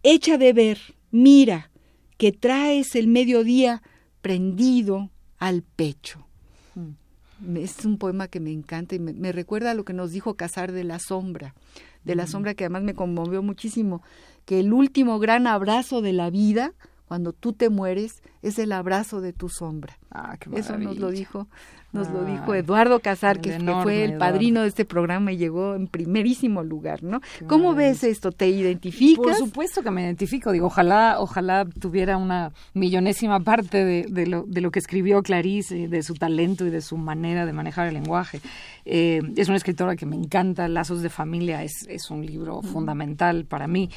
[0.05, 0.79] Echa de ver,
[1.11, 1.71] mira,
[2.17, 3.83] que traes el mediodía
[4.27, 5.09] prendido
[5.39, 6.27] al pecho.
[6.75, 7.57] Mm.
[7.59, 10.73] Es un poema que me encanta y me, recuerda a lo que nos dijo Casar
[10.73, 11.55] de la Sombra,
[12.03, 12.27] de la mm.
[12.27, 14.03] sombra que además me conmovió muchísimo,
[14.45, 16.73] que el último gran abrazo de la vida,
[17.07, 19.99] cuando tú te mueres, es el abrazo de tu sombra.
[20.11, 21.49] Ah, Eso nos lo dijo
[21.97, 25.87] nos lo dijo Eduardo Casar, que, fue el padrino de este programa y llegó en
[25.87, 27.21] primerísimo lugar, ¿no?
[27.47, 28.33] ¿Cómo ves esto?
[28.33, 29.25] ¿Te identificas?
[29.25, 34.61] Por supuesto que me identifico, digo, ojalá, ojalá tuviera una millonésima parte de, lo, de
[34.61, 38.41] lo que escribió Clarice, de su talento y de su manera de manejar el lenguaje.
[38.85, 43.47] Eh, es una escritora que me encanta, Lazos de Familia es, es un libro fundamental
[43.47, 43.91] para mí.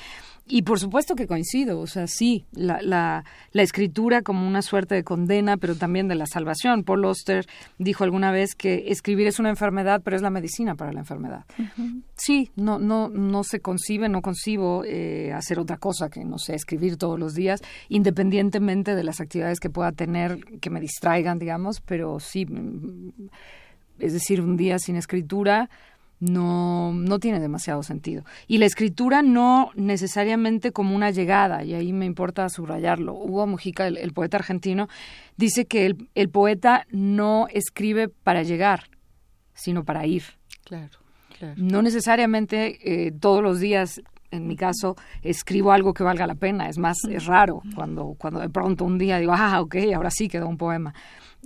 [0.52, 4.96] Y por supuesto que coincido, o sea, sí, la, la, la, escritura como una suerte
[4.96, 6.84] de condena, pero también de la salvación.
[6.84, 7.46] Paul Oster
[7.78, 11.46] dijo alguna vez que escribir es una enfermedad, pero es la medicina para la enfermedad.
[12.16, 16.56] Sí, no, no, no se concibe, no concibo eh, hacer otra cosa que, no sé,
[16.56, 21.80] escribir todos los días, independientemente de las actividades que pueda tener que me distraigan, digamos,
[21.80, 23.12] pero sí, mm,
[24.00, 25.70] es decir, un día sin escritura
[26.20, 28.24] no, no tiene demasiado sentido.
[28.48, 33.14] Y la escritura no necesariamente como una llegada, y ahí me importa subrayarlo.
[33.14, 34.88] Hugo Mujica, el, poeta argentino,
[35.38, 38.90] dice que el, el, poeta no escribe para llegar,
[39.54, 40.24] sino para ir.
[40.66, 41.00] Claro,
[41.38, 41.56] claro.
[41.58, 44.02] No necesariamente eh, todos los días
[44.32, 46.70] en mi caso, escribo algo que valga la pena.
[46.70, 50.28] Es más, es raro cuando, cuando de pronto un día digo, ah, ok, ahora sí
[50.28, 50.94] quedó un poema.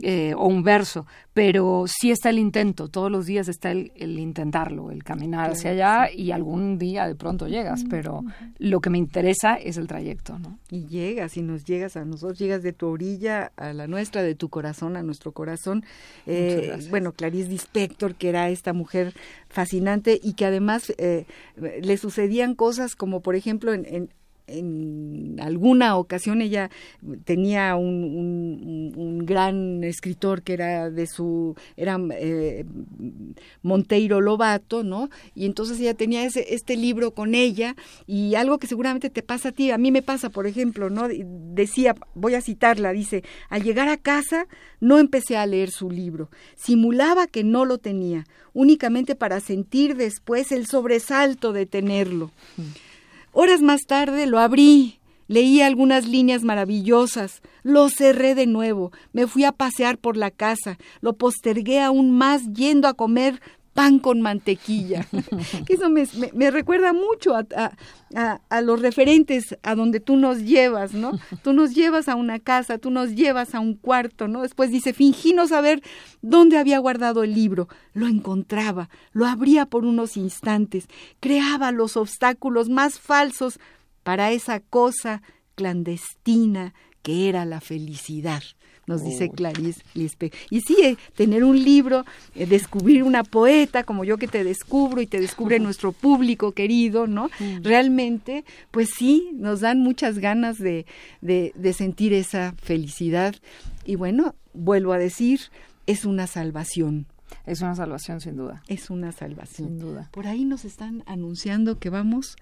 [0.01, 4.89] Eh, o un verso, pero sí está el intento, todos los días está el, intentarlo,
[4.89, 8.23] el caminar hacia allá y algún día de pronto llegas, pero
[8.57, 10.57] lo que me interesa es el trayecto, ¿no?
[10.71, 14.33] Y llegas y nos llegas a nosotros, llegas de tu orilla a la nuestra, de
[14.33, 15.85] tu corazón a nuestro corazón.
[16.25, 19.13] Eh, bueno, Clarice Dispector, que era esta mujer
[19.47, 24.09] fascinante y que además eh, le sucedían cosas como por ejemplo en en
[24.47, 26.69] alguna ocasión ella
[27.23, 32.65] tenía un, gran escritor que era de su era eh,
[33.61, 37.75] Monteiro Lobato no y entonces ella tenía ese, este libro con ella
[38.05, 41.07] y algo que seguramente te pasa a ti a mí me pasa por ejemplo no
[41.07, 44.47] decía voy a citarla dice al llegar a casa
[44.81, 50.51] no empecé a leer su libro simulaba que no lo tenía únicamente para sentir después
[50.51, 52.92] el sobresalto de tenerlo mm.
[53.35, 59.43] Horas más tarde lo abrí, leí algunas líneas maravillosas, lo cerré de nuevo, me fui
[59.43, 63.41] a pasear por la casa, lo postergué aún más yendo a comer
[63.73, 65.07] pan con mantequilla.
[65.67, 67.45] Eso me, me, recuerda mucho a,
[68.15, 71.11] a, a, los referentes a donde tú nos llevas, ¿no?
[71.43, 74.43] Tú nos llevas a una casa, tú nos llevas a un cuarto, ¿no?
[74.43, 75.81] Después dice, fingí no saber
[76.21, 77.67] dónde había guardado el libro.
[77.93, 80.87] Lo encontraba, lo abría por unos instantes,
[81.19, 83.59] creaba los obstáculos más falsos
[84.03, 85.21] para esa cosa
[85.55, 88.43] clandestina que era la felicidad
[88.87, 90.39] nos dice Clarice Lispector.
[90.49, 95.01] Y sí, eh, tener un libro, eh, descubrir una poeta como yo que te descubro
[95.01, 97.29] y te descubre nuestro público querido, ¿no?
[97.39, 97.63] Mm.
[97.63, 100.85] Realmente, pues sí, nos dan muchas ganas de,
[101.21, 103.35] de, de sentir esa felicidad.
[103.85, 105.39] Y bueno, vuelvo a decir,
[105.87, 107.07] es una salvación.
[107.45, 108.63] Es una salvación, sin duda.
[108.67, 109.69] Es una salvación.
[109.69, 110.09] Sin duda.
[110.11, 112.35] Por ahí nos están anunciando que vamos,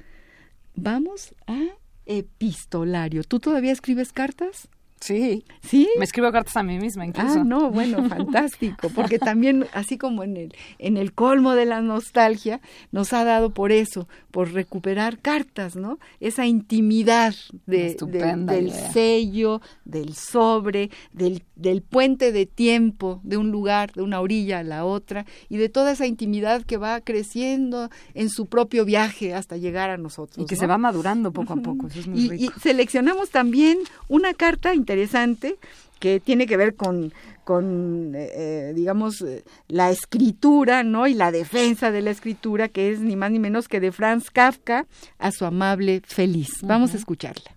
[0.75, 1.59] vamos a
[2.05, 3.23] epistolario.
[3.23, 4.67] ¿Tú todavía escribes cartas?
[5.01, 5.43] Sí.
[5.63, 5.89] ¿Sí?
[5.97, 7.39] Me escribo cartas a mí misma incluso.
[7.39, 11.81] Ah, no, bueno, fantástico, porque también así como en el en el colmo de la
[11.81, 15.99] nostalgia nos ha dado por eso, por recuperar cartas, ¿no?
[16.19, 17.97] Esa intimidad de,
[18.45, 24.59] del sello, del sobre, del, del puente de tiempo de un lugar, de una orilla
[24.59, 29.33] a la otra y de toda esa intimidad que va creciendo en su propio viaje
[29.33, 30.43] hasta llegar a nosotros.
[30.43, 31.87] Y que se va madurando poco a poco.
[31.87, 33.77] Eso es muy y, y seleccionamos también
[34.07, 35.57] una carta interesante
[36.01, 37.13] que tiene que ver con,
[37.45, 41.07] con eh, eh digamos, eh, la escritura, ¿no?
[41.07, 44.29] Y la defensa de la escritura, que es ni más ni menos que de Franz
[44.31, 44.87] Kafka
[45.19, 46.49] a su amable feliz.
[46.63, 46.95] Vamos uh -huh.
[46.95, 47.51] a escucharla.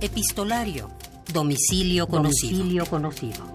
[0.00, 0.90] Epistolario.
[1.32, 2.58] Domicilio conocido.
[2.58, 3.54] Domicilio conocido.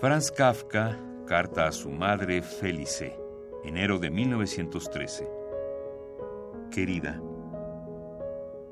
[0.00, 0.96] Franz Kafka,
[1.28, 3.14] carta a su madre Felice,
[3.62, 5.30] enero de 1913.
[6.70, 7.20] Querida,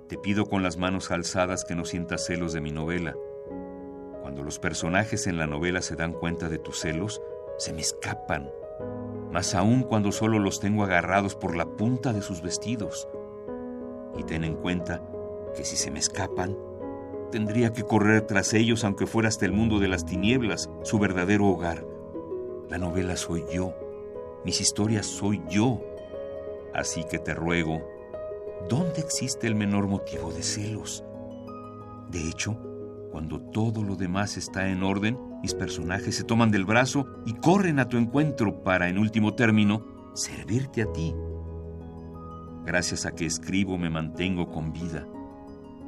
[0.09, 3.15] te pido con las manos alzadas que no sientas celos de mi novela.
[4.23, 7.21] Cuando los personajes en la novela se dan cuenta de tus celos,
[7.59, 8.51] se me escapan,
[9.31, 13.07] más aún cuando solo los tengo agarrados por la punta de sus vestidos.
[14.17, 15.03] Y ten en cuenta
[15.55, 16.57] que si se me escapan,
[17.33, 21.47] Tendría que correr tras ellos aunque fuera hasta el mundo de las tinieblas, su verdadero
[21.47, 21.85] hogar.
[22.69, 23.75] La novela soy yo,
[24.45, 25.81] mis historias soy yo.
[26.75, 27.81] Así que te ruego,
[28.69, 31.05] ¿dónde existe el menor motivo de celos?
[32.11, 32.59] De hecho,
[33.13, 37.79] cuando todo lo demás está en orden, mis personajes se toman del brazo y corren
[37.79, 41.15] a tu encuentro para, en último término, servirte a ti.
[42.65, 45.07] Gracias a que escribo me mantengo con vida.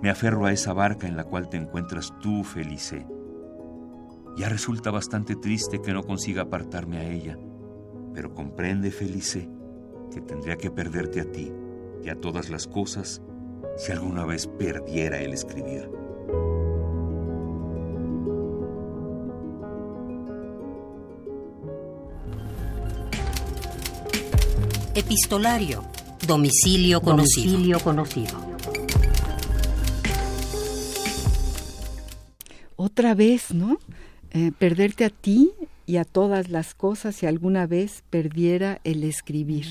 [0.01, 3.05] Me aferro a esa barca en la cual te encuentras tú, Felice.
[4.39, 7.36] Ya resulta bastante triste que no consiga apartarme a ella,
[8.14, 9.49] pero comprende, Felice,
[10.12, 11.53] que tendría que perderte a ti
[12.05, 13.20] y a todas las cosas
[13.76, 15.91] si alguna vez perdiera el escribir.
[24.95, 25.82] Epistolario.
[26.26, 27.53] Domicilio conocido.
[27.53, 28.49] Domicilio conocido.
[32.99, 33.78] otra vez, ¿no?
[34.33, 35.53] Eh, perderte a ti
[35.87, 39.66] y a todas las cosas si alguna vez perdiera el escribir.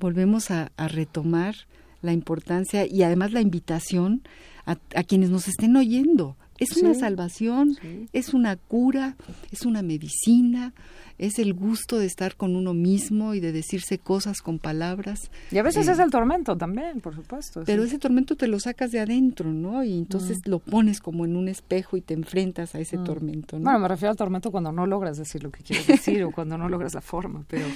[0.00, 1.54] Volvemos a, a, retomar
[2.00, 4.22] la importancia y además la invitación
[4.64, 6.36] a, a quienes nos estén oyendo.
[6.58, 8.08] Es sí, una salvación, sí.
[8.12, 9.16] es una cura,
[9.50, 10.72] es una medicina,
[11.18, 15.30] es el gusto de estar con uno mismo y de decirse cosas con palabras.
[15.50, 17.62] Y a veces eh, es el tormento también, por supuesto.
[17.64, 17.88] Pero sí.
[17.88, 19.84] ese tormento te lo sacas de adentro, ¿no?
[19.84, 20.50] Y entonces mm.
[20.50, 23.04] lo pones como en un espejo y te enfrentas a ese mm.
[23.04, 23.64] tormento, ¿no?
[23.64, 26.58] Bueno, me refiero al tormento cuando no logras decir lo que quieres decir o cuando
[26.58, 27.66] no logras la forma, pero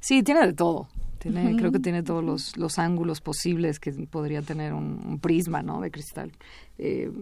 [0.00, 0.88] sí, tiene de todo.
[1.22, 1.58] Tiene, uh -huh.
[1.58, 5.80] Creo que tiene todos los, los ángulos posibles que podría tener un, un prisma ¿no?
[5.80, 6.32] de cristal.
[6.78, 7.12] Eh,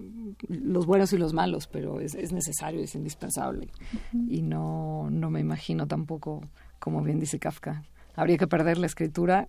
[0.48, 3.68] los buenos y los malos, pero es, es necesario, es indispensable.
[3.68, 4.26] Uh -huh.
[4.30, 6.40] Y no, no me imagino tampoco,
[6.78, 7.82] como bien dice Kafka,
[8.16, 9.48] habría que perder la escritura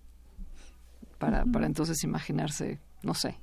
[1.18, 1.52] para, uh -huh.
[1.52, 3.38] para entonces imaginarse, no sé,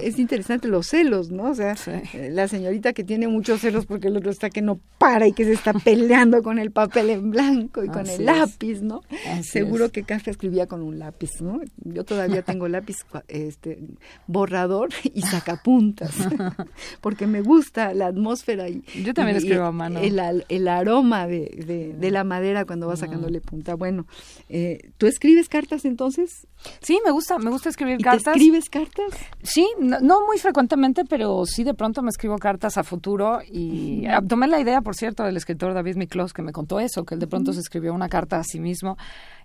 [0.00, 1.50] es interesante los celos, ¿no?
[1.50, 1.90] O sea, sí.
[2.30, 5.44] la señorita que tiene muchos celos porque el otro está que no para y que
[5.44, 9.02] se está peleando con el papel en blanco y con el lápiz, ¿no?
[9.28, 9.92] Así Seguro es.
[9.92, 11.60] que Kafka escribía con un lápiz, ¿no?
[11.84, 12.96] Yo todavía tengo lápiz
[13.28, 13.78] este
[14.26, 16.14] borrador y sacapuntas
[17.00, 21.26] porque me gusta la atmósfera y yo también y, escribo a mano el, el aroma
[21.26, 23.74] de, de, de, la madera cuando vas sacándole punta.
[23.74, 24.06] Bueno,
[24.48, 26.46] eh, ¿tú escribes cartas entonces?
[26.80, 28.24] Sí, me gusta, me gusta escribir ¿Y cartas.
[28.24, 29.06] ¿Te escribes cartas?
[29.42, 34.06] Sí, no, no, muy frecuentemente, pero sí de pronto me escribo cartas a futuro y
[34.06, 34.28] uh -huh.
[34.28, 37.20] tomé la idea, por cierto, del escritor David Miklos que me contó eso, que él
[37.20, 37.56] de pronto uh -huh.
[37.56, 38.96] se escribió una carta a sí mismo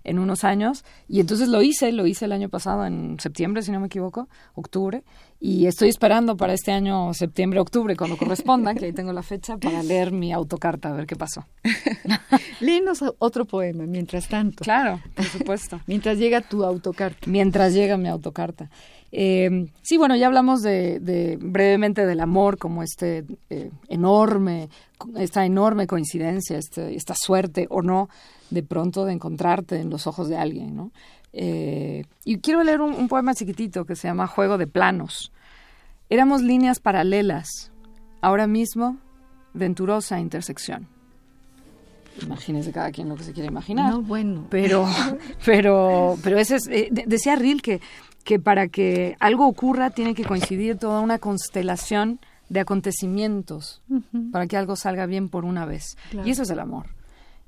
[0.04, 3.70] en unos años y entonces lo hice, lo hice el año pasado en septiembre, si
[3.70, 5.04] no me equivoco, octubre,
[5.44, 9.56] y estoy esperando para este año septiembre, octubre, cuando corresponda, que ahí tengo la fecha,
[9.56, 11.46] para leer mi autocarta, a ver qué pasó.
[12.60, 14.62] Léenos otro poema, mientras tanto.
[14.62, 15.80] Claro, por supuesto.
[15.86, 17.28] mientras llega tu autocarta.
[17.28, 18.70] Mientras llega mi autocarta.
[19.14, 24.70] Eh, sí, bueno, ya hablamos de, de, brevemente del amor como este eh, enorme,
[25.16, 28.08] esta enorme coincidencia, este, esta suerte o no
[28.48, 30.90] de pronto de encontrarte en los ojos de alguien, ¿no?
[31.34, 35.32] Eh, y quiero leer un, un, poema chiquitito que se llama Juego de Planos.
[36.10, 37.70] Éramos líneas paralelas,
[38.20, 38.98] ahora mismo
[39.54, 40.88] venturosa intersección.
[42.20, 43.90] Imagínese cada quien lo que se quiere imaginar.
[43.90, 44.46] No, bueno.
[44.50, 44.86] Pero,
[45.44, 47.62] pero, pero ese es, eh, decía Ril
[48.24, 54.30] que para que algo ocurra tiene que coincidir toda una constelación de acontecimientos uh -huh.
[54.30, 55.96] para que algo salga bien por una vez.
[56.10, 56.26] Claro.
[56.26, 56.86] Y eso es el amor.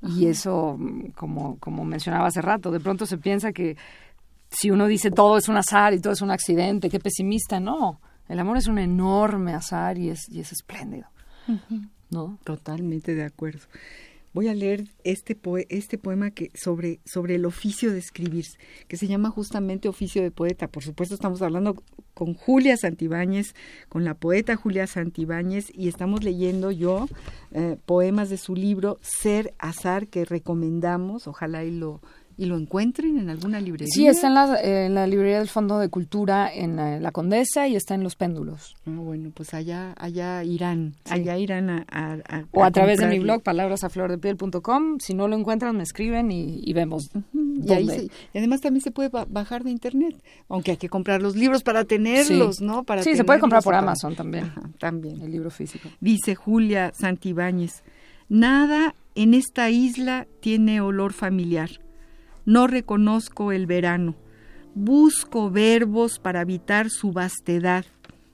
[0.01, 0.77] Y eso,
[1.15, 3.75] como, como mencionaba hace rato, de pronto se piensa que
[4.51, 7.99] si uno dice todo es un azar y todo es un accidente, qué pesimista, no.
[8.27, 11.07] El amor es un enorme azar y es, y es espléndido.
[12.09, 12.37] ¿No?
[12.43, 13.61] Totalmente de acuerdo.
[14.35, 18.45] Voy a leer este, este poema que sobre, sobre el oficio de escribir,
[18.89, 20.67] que se llama justamente Oficio de Poeta.
[20.67, 21.81] Por supuesto, estamos hablando
[22.13, 23.55] con Julia Santibáñez,
[23.87, 27.07] con la poeta Julia Santibáñez, y estamos leyendo yo
[27.53, 32.01] eh, poemas de su libro Ser Azar, que recomendamos, ojalá y lo
[32.37, 33.93] y lo encuentren en alguna librería.
[33.93, 34.27] Sí, está
[34.61, 38.15] en la, librería del Fondo de Cultura en eh, la, Condesa y está en Los
[38.15, 38.75] Péndulos.
[38.85, 42.17] Ah, bueno, pues allá allá irán, allá irán a,
[42.51, 44.99] O a, través de mi blog, palabrasaflordepiel.com.
[44.99, 47.09] Si no lo encuentran, me escriben y, vemos.
[47.33, 50.15] y, ahí y, además también se puede bajar de internet,
[50.49, 52.83] aunque hay que comprar los libros para tenerlos, ¿no?
[52.83, 54.51] Para sí, se puede comprar por Amazon también.
[54.77, 55.21] también.
[55.21, 55.89] El libro físico.
[56.01, 57.83] Dice Julia Santibáñez,
[58.27, 61.84] nada en esta isla tiene olor familiar
[62.45, 64.15] no reconozco el verano.
[64.73, 67.85] Busco verbos para habitar su vastedad,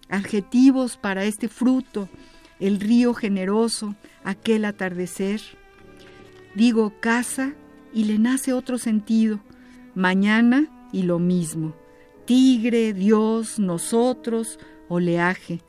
[0.10, 2.10] adjetivos para este fruto,
[2.60, 5.42] el río generoso, aquel atardecer.
[6.56, 7.54] Digo casa
[7.94, 9.40] y le nace otro sentido,
[9.96, 11.76] mañana y lo mismo.
[12.26, 14.60] Tigre, Dios, nosotros,
[14.90, 15.62] oleaje.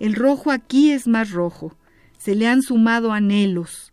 [0.00, 1.76] El rojo aquí es más rojo,
[2.18, 3.92] se le han sumado anhelos.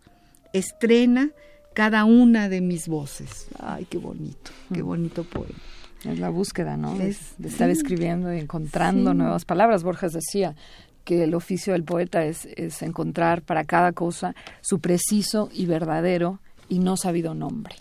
[0.53, 1.31] Estrena
[1.75, 3.47] cada una de mis voces.
[3.59, 5.59] Ay, qué bonito, qué bonito poema.
[6.03, 6.97] Es la búsqueda, ¿no?
[6.97, 9.83] de estar escribiendo y encontrando nuevas palabras.
[9.83, 10.55] Borges decía
[11.03, 16.39] que el oficio del poeta es, es encontrar para cada cosa su preciso y verdadero
[16.69, 17.75] y no sabido nombre.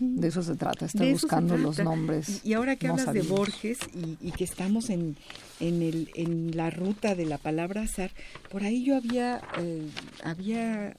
[0.00, 2.44] De eso se trata, estar buscando los nombres.
[2.44, 5.16] Y, ahora que hablas de Borges y, que estamos en,
[5.60, 8.10] en, el, en la ruta de la palabra azar,
[8.50, 9.88] por ahí yo había, eh,
[10.24, 10.96] había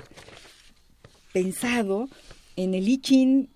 [1.33, 2.09] pensado
[2.63, 3.47] en el I Ching,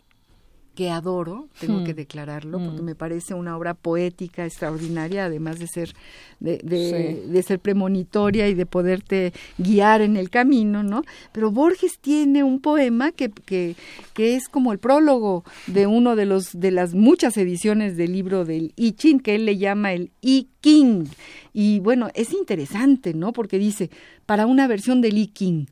[0.75, 1.97] que adoro, tengo que hmm.
[1.97, 2.85] declararlo, porque hmm.
[2.85, 5.93] me parece una obra poética extraordinaria, además de ser,
[6.39, 11.03] de, de, ser premonitoria y de poderte guiar en el camino, ¿no?
[11.31, 13.75] Pero Borges tiene un poema que, que,
[14.13, 18.45] que es como el prólogo de uno de los de las muchas ediciones del libro
[18.45, 21.05] del I Ching, que él le llama el I King.
[21.53, 23.31] Y bueno, es interesante, ¿no?
[23.31, 23.91] Porque dice,
[24.25, 25.65] para una versión del I King,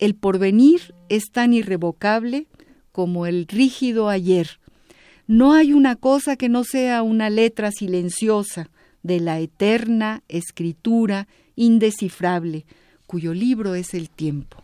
[0.00, 2.48] el porvenir es tan irrevocable
[2.92, 4.58] como el rígido ayer.
[5.26, 8.68] No hay una cosa que no sea una letra silenciosa
[9.02, 11.26] de la eterna escritura
[11.56, 12.64] indescifrable,
[13.06, 14.62] cuyo libro es el tiempo.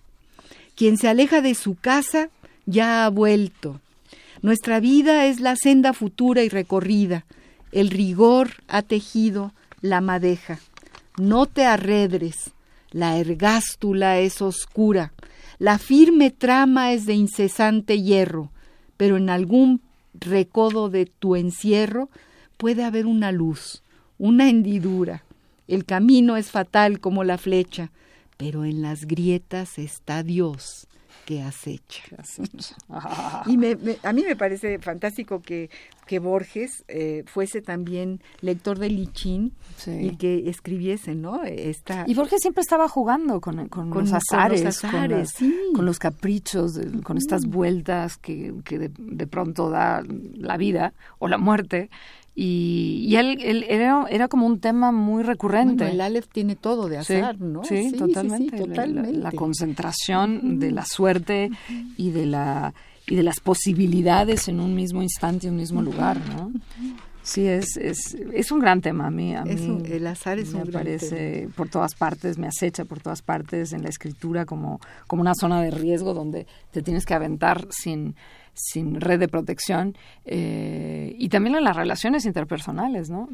[0.76, 2.30] Quien se aleja de su casa
[2.66, 3.80] ya ha vuelto.
[4.42, 7.24] Nuestra vida es la senda futura y recorrida.
[7.72, 10.60] El rigor ha tejido la madeja.
[11.18, 12.52] No te arredres.
[12.90, 15.12] La ergástula es oscura.
[15.58, 18.50] La firme trama es de incesante hierro,
[18.96, 19.82] pero en algún
[20.14, 22.10] recodo de tu encierro
[22.56, 23.82] puede haber una luz,
[24.18, 25.24] una hendidura.
[25.66, 27.90] El camino es fatal como la flecha,
[28.36, 30.87] pero en las grietas está Dios
[31.28, 32.04] que acecha.
[33.46, 35.68] y me, a mí me parece fantástico que,
[36.06, 39.52] que Borges eh, fuese también lector de Lichín
[39.86, 41.44] y que escribiese, ¿no?
[41.44, 42.04] Esta...
[42.06, 48.54] Y Borges siempre estaba jugando con, los azares, con, los, caprichos, con estas vueltas que,
[48.64, 50.02] que de, de, pronto da
[50.34, 51.90] la vida o la muerte
[52.40, 55.90] y, él, era, era, como un tema muy recurrente.
[55.90, 57.64] el Aleph tiene todo de azar, ¿no?
[57.64, 58.64] Sí, totalmente.
[58.68, 61.50] La, concentración de la suerte
[61.96, 62.74] y de la
[63.08, 66.52] y de las posibilidades en un mismo instante, en un mismo lugar, ¿no?
[67.22, 69.34] Sí, es, es, es un gran tema a mí.
[69.34, 73.20] A mí el azar es me un aparece por todas partes, me acecha por todas
[73.22, 77.66] partes en la escritura como, como una zona de riesgo donde te tienes que aventar
[77.70, 78.14] sin
[78.58, 83.28] sin red de protección eh, y también en las relaciones interpersonales, ¿no?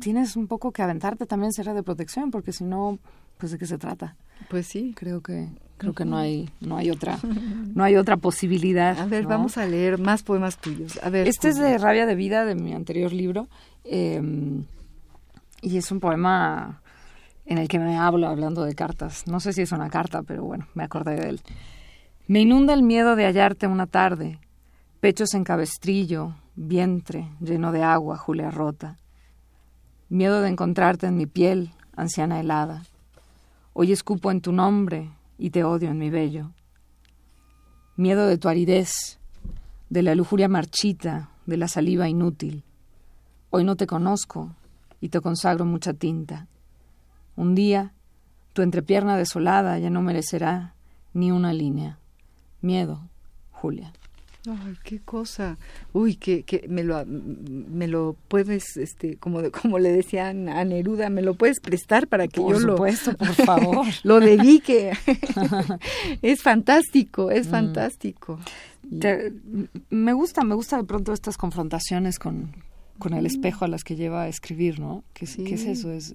[0.00, 2.98] Tienes un poco que aventarte también sin red de protección porque si no,
[3.38, 4.16] pues de qué se trata.
[4.48, 5.48] Pues sí, creo que
[5.78, 7.18] creo que no hay no hay otra
[7.74, 8.98] no hay otra posibilidad.
[8.98, 11.00] A ver, vamos a leer más poemas tuyos.
[11.02, 13.48] A ver, este es de Rabia de vida de mi anterior libro
[13.84, 14.64] em,
[15.62, 16.82] y es un poema
[17.46, 19.26] en el que me hablo hablando de cartas.
[19.26, 21.40] No sé si es una carta, pero bueno, me acordé de él.
[22.30, 24.38] Me inunda el miedo de hallarte una tarde,
[25.00, 28.98] pechos en cabestrillo, vientre lleno de agua, Julia rota.
[30.10, 32.82] Miedo de encontrarte en mi piel, anciana helada.
[33.72, 36.50] Hoy escupo en tu nombre y te odio en mi vello.
[37.96, 39.18] Miedo de tu aridez,
[39.88, 42.62] de la lujuria marchita, de la saliva inútil.
[43.48, 44.54] Hoy no te conozco
[45.00, 46.46] y te consagro mucha tinta.
[47.36, 47.94] Un día,
[48.52, 50.74] tu entrepierna desolada ya no merecerá
[51.14, 51.98] ni una línea.
[52.60, 53.00] Miedo,
[53.50, 53.94] Julia.
[54.46, 55.58] Ay, qué cosa.
[55.92, 61.10] Uy, que, que me lo me lo puedes este como como le decían a Neruda,
[61.10, 63.86] me lo puedes prestar para que yo lo por favor.
[64.02, 64.92] lo dedique.
[66.22, 67.50] es fantástico, es mm.
[67.50, 68.38] fantástico.
[69.90, 72.52] me gusta, me gusta de pronto estas confrontaciones con,
[72.98, 75.04] con el espejo a las que lleva a escribir, ¿no?
[75.12, 75.92] ¿Qué, es eso?
[75.92, 76.14] Es,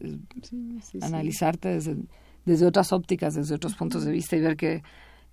[1.02, 1.98] analizarte desde,
[2.46, 4.82] desde otras ópticas, desde otros puntos de vista y ver que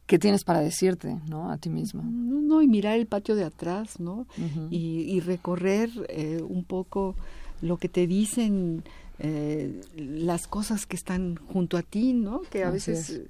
[0.06, 1.50] qué tienes para decirte, ¿no?
[1.50, 2.02] A ti misma.
[2.02, 4.26] No, no y mirar el patio de atrás, ¿no?
[4.70, 7.14] y, recorrer eh, un poco
[7.60, 8.82] lo que te dicen
[9.18, 12.42] eh, las cosas que están junto a ti, ¿no?
[12.50, 13.22] Que a veces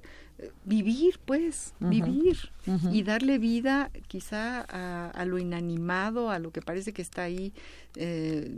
[0.64, 2.50] vivir, pues, vivir
[2.92, 7.52] y darle vida quizá a, lo inanimado, a lo que parece que está ahí
[7.96, 8.50] eh,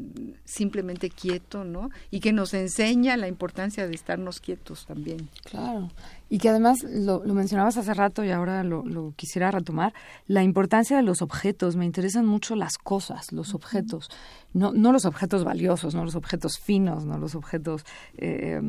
[0.44, 1.90] simplemente quieto, ¿no?
[2.10, 5.28] Y que nos enseña la importancia de estarnos quietos también.
[5.44, 5.90] Claro.
[6.28, 9.94] Y que además, lo, mencionabas hace rato y ahora lo, quisiera retomar,
[10.26, 11.76] la importancia de los objetos.
[11.76, 14.10] Me interesan mucho las cosas, los objetos.
[14.52, 17.84] No, no los objetos valiosos, no los objetos finos, no los objetos...
[18.16, 18.60] Eh,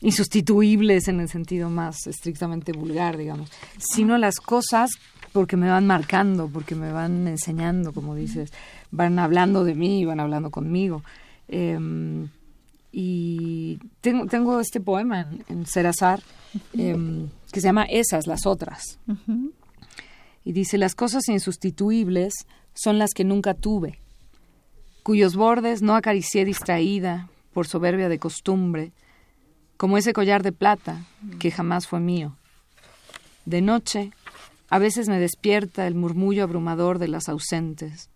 [0.00, 4.90] insustituibles en el sentido más estrictamente vulgar, digamos, sino las cosas
[5.32, 8.52] porque me van marcando, porque me van enseñando, como dices,
[8.90, 11.02] van hablando de mí, van hablando conmigo.
[11.48, 12.28] Em,
[12.90, 16.22] y tengo, tengo este poema en, en Serazar
[16.72, 18.98] em, que se llama Esas, las otras.
[20.44, 24.00] Y dice, las cosas insustituibles son las que nunca tuve,
[25.02, 28.92] cuyos bordes no acaricié distraída por soberbia de costumbre,
[29.76, 31.04] como ese collar de plata
[31.38, 32.36] que jamás fue mío.
[33.44, 34.10] De noche,
[34.68, 38.10] a veces me despierta el murmullo abrumador de las ausentes,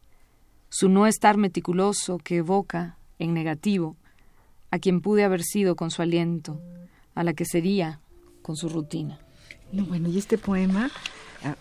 [0.68, 3.96] su no estar meticuloso que evoca, en negativo,
[4.70, 6.60] a quien pude haber sido con su aliento,
[7.14, 8.00] a la que sería
[8.42, 9.18] con su rutina.
[9.72, 10.90] No, bueno, y este poema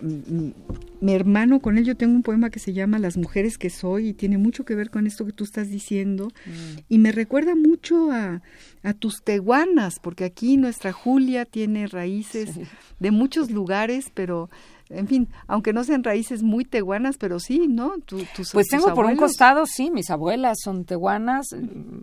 [0.02, 4.10] mi hermano, con él yo tengo un poema que se llama Las mujeres que soy
[4.10, 6.80] y tiene mucho que ver con esto que tú estás diciendo mm.
[6.90, 8.42] y me recuerda mucho a,
[8.84, 12.60] a, tus teguanas, porque aquí nuestra Julia tiene raíces
[13.00, 14.50] de muchos lugares, pero
[14.90, 17.94] en fin, aunque no sean raíces muy tehuanas, pero sí, ¿no?
[18.54, 21.48] pues tengo por un costado, sí, mis abuelas son tehuanas,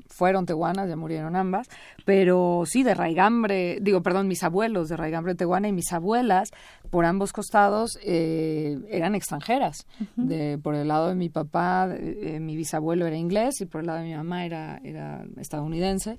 [0.08, 1.68] fueron tehuanas, ya murieron ambas,
[2.04, 6.50] pero sí, de raigambre, digo, perdón, mis abuelos de raigambre tehuana y mis abuelas,
[6.90, 9.86] por ambos costados, eh, eran extranjeras.
[10.16, 13.88] de, por el lado de mi papá, eh, mi bisabuelo era inglés y por el
[13.88, 16.18] lado de mi mamá era, era estadounidense.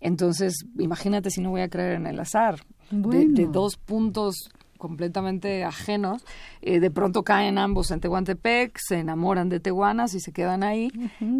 [0.00, 2.60] Entonces, imagínate si no voy a creer en el azar.
[2.90, 6.24] de, dos puntos completamente ajenos,
[6.62, 10.90] eh, de pronto caen ambos en Tehuantepec, se enamoran de tehuanas y se quedan ahí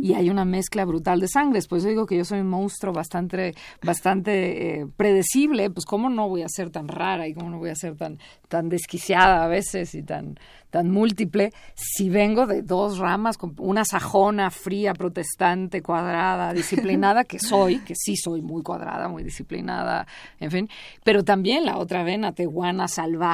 [0.03, 1.67] y hay una mezcla brutal de sangres.
[1.69, 6.29] Pues yo digo que yo soy un monstruo bastante, bastante eh, predecible, pues cómo no
[6.29, 8.19] voy a ser tan rara y cómo no voy a ser tan,
[8.49, 10.39] tan desquiciada a veces y tan,
[10.71, 17.79] tan múltiple si vengo de dos ramas, una sajona fría, protestante, cuadrada, disciplinada, que soy,
[17.81, 20.07] que sí soy muy cuadrada, muy disciplinada,
[20.41, 20.69] en fin,
[21.05, 23.28] pero también la otra vena tehuana, salvaje,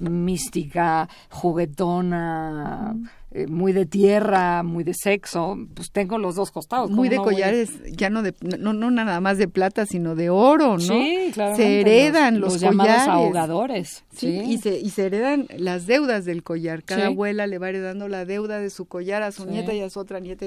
[0.00, 2.94] mística, juguetona.
[3.36, 6.88] Eh, muy de tierra, muy de sexo, pues tengo los dos costados.
[6.88, 10.74] Muy de collares, ya no de, no, no nada más de plata, sino de oro,
[10.74, 10.78] ¿no?
[10.78, 11.56] Sí, claro.
[11.56, 13.08] Se heredan los, los, collares.
[13.08, 14.04] ahogadores.
[14.12, 16.84] Sí, Y, se, y se heredan las deudas del collar.
[16.84, 19.90] Cada abuela le va heredando la deuda de su collar a su nieta y a
[19.90, 20.46] su otra nieta.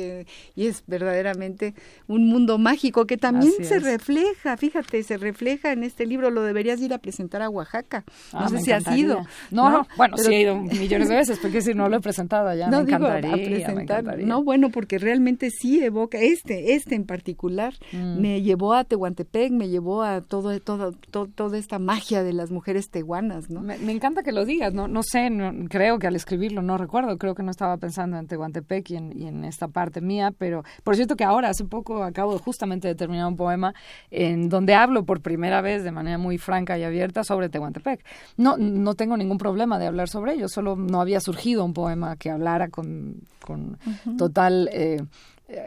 [0.56, 1.74] Y es verdaderamente
[2.08, 6.30] un mundo mágico que también se refleja, fíjate, se refleja en este libro.
[6.30, 8.06] Lo deberías ir a presentar a Oaxaca.
[8.32, 9.26] No ah, sé si has ido.
[9.52, 12.48] No, no, bueno, sí he ido millones de veces, porque si no lo he presentado
[12.48, 13.08] allá no, digo,
[14.26, 18.20] No, bueno, porque realmente sí evoca, este, este en particular, mm.
[18.20, 22.90] me llevó a Tehuantepec, me llevó a todo, todo, toda esta magia de las mujeres
[22.90, 23.62] tehuanas, ¿no?
[23.62, 25.30] Me, encanta que lo digas, no, no sé,
[25.70, 29.20] creo que al escribirlo no recuerdo, creo que no estaba pensando en Tehuantepec y en,
[29.20, 32.96] y en esta parte mía, pero por cierto que ahora, hace poco, acabo justamente de
[32.96, 33.74] terminar un poema
[34.12, 38.04] en donde hablo por primera vez de manera muy franca y abierta sobre Tehuantepec.
[38.38, 42.16] No, no tengo ningún problema de hablar sobre ello, solo no había surgido un poema
[42.16, 43.22] que hablara con,
[44.18, 45.02] total eh,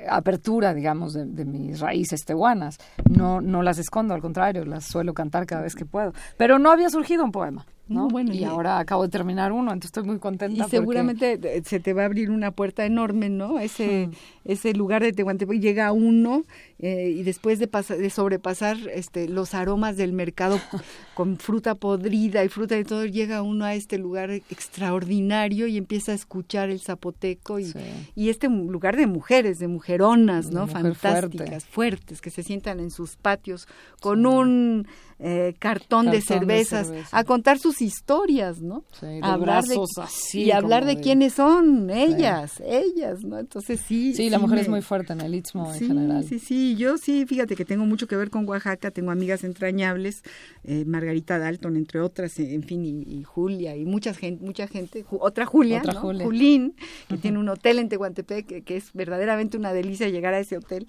[0.09, 2.79] apertura, digamos, de, mis raíces tehuanas.
[3.09, 6.13] No, no las escondo, al contrario, las suelo cantar cada vez que puedo.
[6.37, 7.67] Pero no había surgido un poema.
[7.91, 8.09] ¿No?
[8.09, 10.67] Bueno, y, ahora acabo de terminar uno, entonces estoy muy contenta.
[10.67, 13.59] Y seguramente se te va a abrir una puerta enorme, ¿no?
[13.59, 14.09] Ese,
[14.45, 16.45] ese lugar de Tehuantepec llega uno
[16.79, 20.59] eh, y después de, de sobrepasar este, los aromas del mercado
[21.15, 26.13] con fruta podrida y fruta y todo, llega uno a este lugar extraordinario y empieza
[26.13, 27.73] a escuchar el zapoteco y,
[28.15, 30.67] y este lugar de mujeres, de mujeronas, ¿no?
[30.67, 33.67] Fantásticas, fuertes, que se sientan en sus patios
[34.01, 34.87] con un
[35.23, 38.85] eh, cartón, de, cervezas, a contar sus historias, ¿no?
[38.99, 43.39] Sí, de hablar de, así, y hablar de, quiénes son ellas, ellas, ¿no?
[43.39, 44.15] Entonces sí.
[44.15, 46.25] Sí, la mujer es muy fuerte en el istmo en general.
[46.25, 50.23] Sí, sí, yo sí, fíjate que tengo mucho que ver con Oaxaca, tengo amigas entrañables,
[50.65, 55.45] eh, Margarita Dalton, entre otras, en fin, y, Julia, y mucha gente, mucha gente, otra
[55.45, 56.25] Julia, otra Julia.
[56.25, 56.75] Julín,
[57.09, 60.57] que tiene un hotel en Tehuantepec, que, que, es verdaderamente una delicia llegar a ese
[60.57, 60.87] hotel,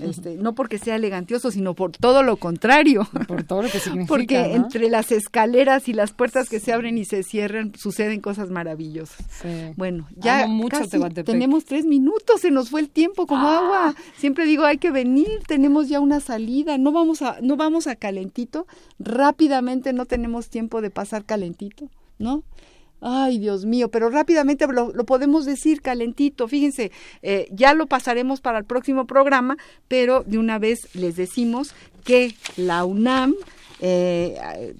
[0.00, 3.06] este, no porque sea elegantioso, sino por todo lo contrario.
[3.28, 4.08] Por todo lo que significa.
[4.08, 4.54] Porque ¿no?
[4.54, 9.18] entre las escaleras y las puertas que se abren y se cierran, suceden cosas maravillosas.
[9.42, 9.48] Sí.
[9.76, 11.26] Bueno, ya Amo mucho casi Tehuantepec.
[11.26, 13.58] tenemos tres minutos, se nos fue el tiempo como Ah.
[13.58, 13.94] agua.
[14.16, 17.96] Siempre digo, hay que venir, tenemos ya una salida, no vamos a, no vamos a
[17.96, 18.66] calentito,
[18.98, 22.42] rápidamente no tenemos tiempo de pasar calentito, ¿no?
[23.06, 26.48] Ay, Dios mío, pero rápidamente lo, lo podemos decir calentito.
[26.48, 26.90] Fíjense,
[27.22, 29.58] eh, ya lo pasaremos para el próximo programa,
[29.88, 33.34] pero de una vez les decimos que la UNAM
[33.80, 34.74] eh,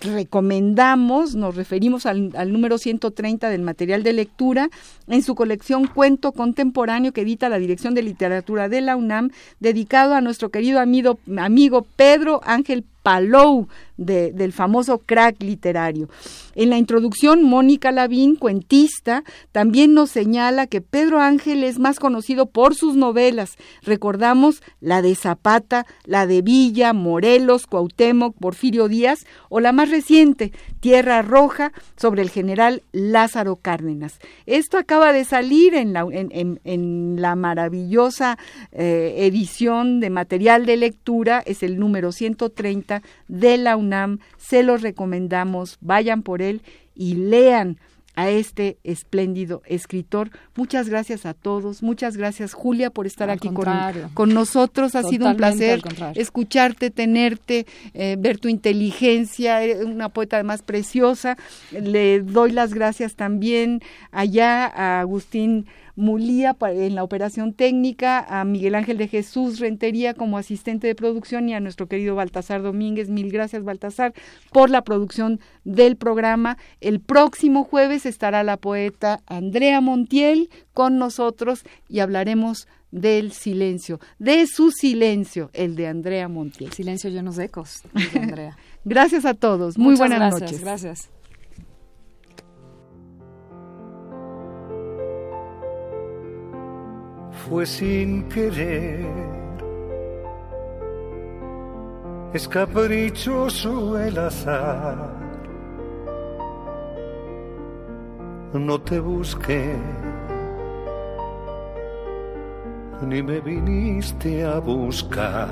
[0.00, 4.68] recomendamos, nos referimos al, al, número 130 del material de lectura.
[5.08, 10.14] En su colección Cuento Contemporáneo que edita la Dirección de Literatura de la UNAM, dedicado
[10.14, 13.68] a nuestro querido amigo, amigo Pedro Ángel Palou,
[14.04, 16.08] de, del famoso crack literario.
[16.54, 22.46] En la introducción, Mónica Lavín, cuentista, también nos señala que Pedro Ángel es más conocido
[22.46, 23.56] por sus novelas.
[23.82, 30.52] Recordamos la de Zapata, la de Villa, Morelos, Cuauhtémoc, Porfirio Díaz o la más reciente,
[30.80, 34.18] Tierra Roja, sobre el general Lázaro Cárdenas.
[34.46, 35.92] Esto acaba de salir en
[37.20, 38.38] la maravillosa
[38.72, 43.91] eh, edición de material de lectura, es el número 130 de la UNAM,
[44.36, 46.62] se los recomendamos, vayan por él
[46.94, 47.78] y lean
[48.14, 50.30] a este espléndido escritor.
[50.54, 53.66] Muchas gracias a todos, muchas gracias Julia por estar al aquí con,
[54.14, 55.82] con, nosotros, ha Totalmente sido un placer
[56.14, 61.36] escucharte, tenerte, eh, ver tu inteligencia, eres una poeta además preciosa.
[61.70, 68.76] Le doy las gracias también allá a Agustín Mulía en la operación técnica, a Miguel
[68.76, 73.10] Ángel de Jesús Rentería como asistente de producción y a nuestro querido Baltasar Domínguez.
[73.10, 74.14] Mil gracias, Baltasar,
[74.52, 76.56] por la producción del programa.
[76.80, 84.46] El próximo jueves estará la poeta Andrea Montiel con nosotros y hablaremos del silencio, de
[84.46, 86.72] su silencio, el de Andrea Montiel.
[86.72, 87.82] Silencio llenos de ecos,
[88.12, 88.56] de Andrea.
[88.84, 89.78] gracias a todos.
[89.78, 90.60] Muy Muchas buenas gracias, noches.
[90.60, 91.10] Gracias.
[97.48, 99.06] fue sin querer.
[102.32, 105.11] Es caprichoso el azar.
[108.52, 109.74] No te busqué,
[113.06, 115.48] ni me viniste a buscar.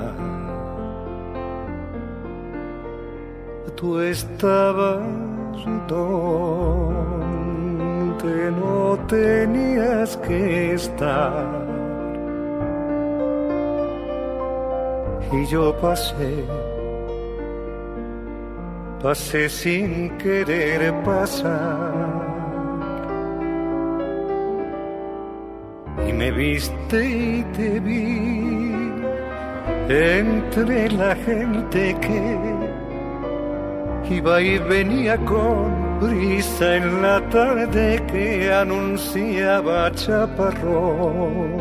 [3.75, 4.99] Tú estabas
[5.87, 6.51] donde
[8.51, 11.71] no tenías que estar.
[15.31, 16.45] y yo pasé,
[19.01, 22.20] pasé sin querer pasar.
[26.21, 28.21] Me viste y te vi
[29.89, 32.37] entre la gente que
[34.17, 41.57] iba y venía con brisa en la tarde que anunciaba chaparrón.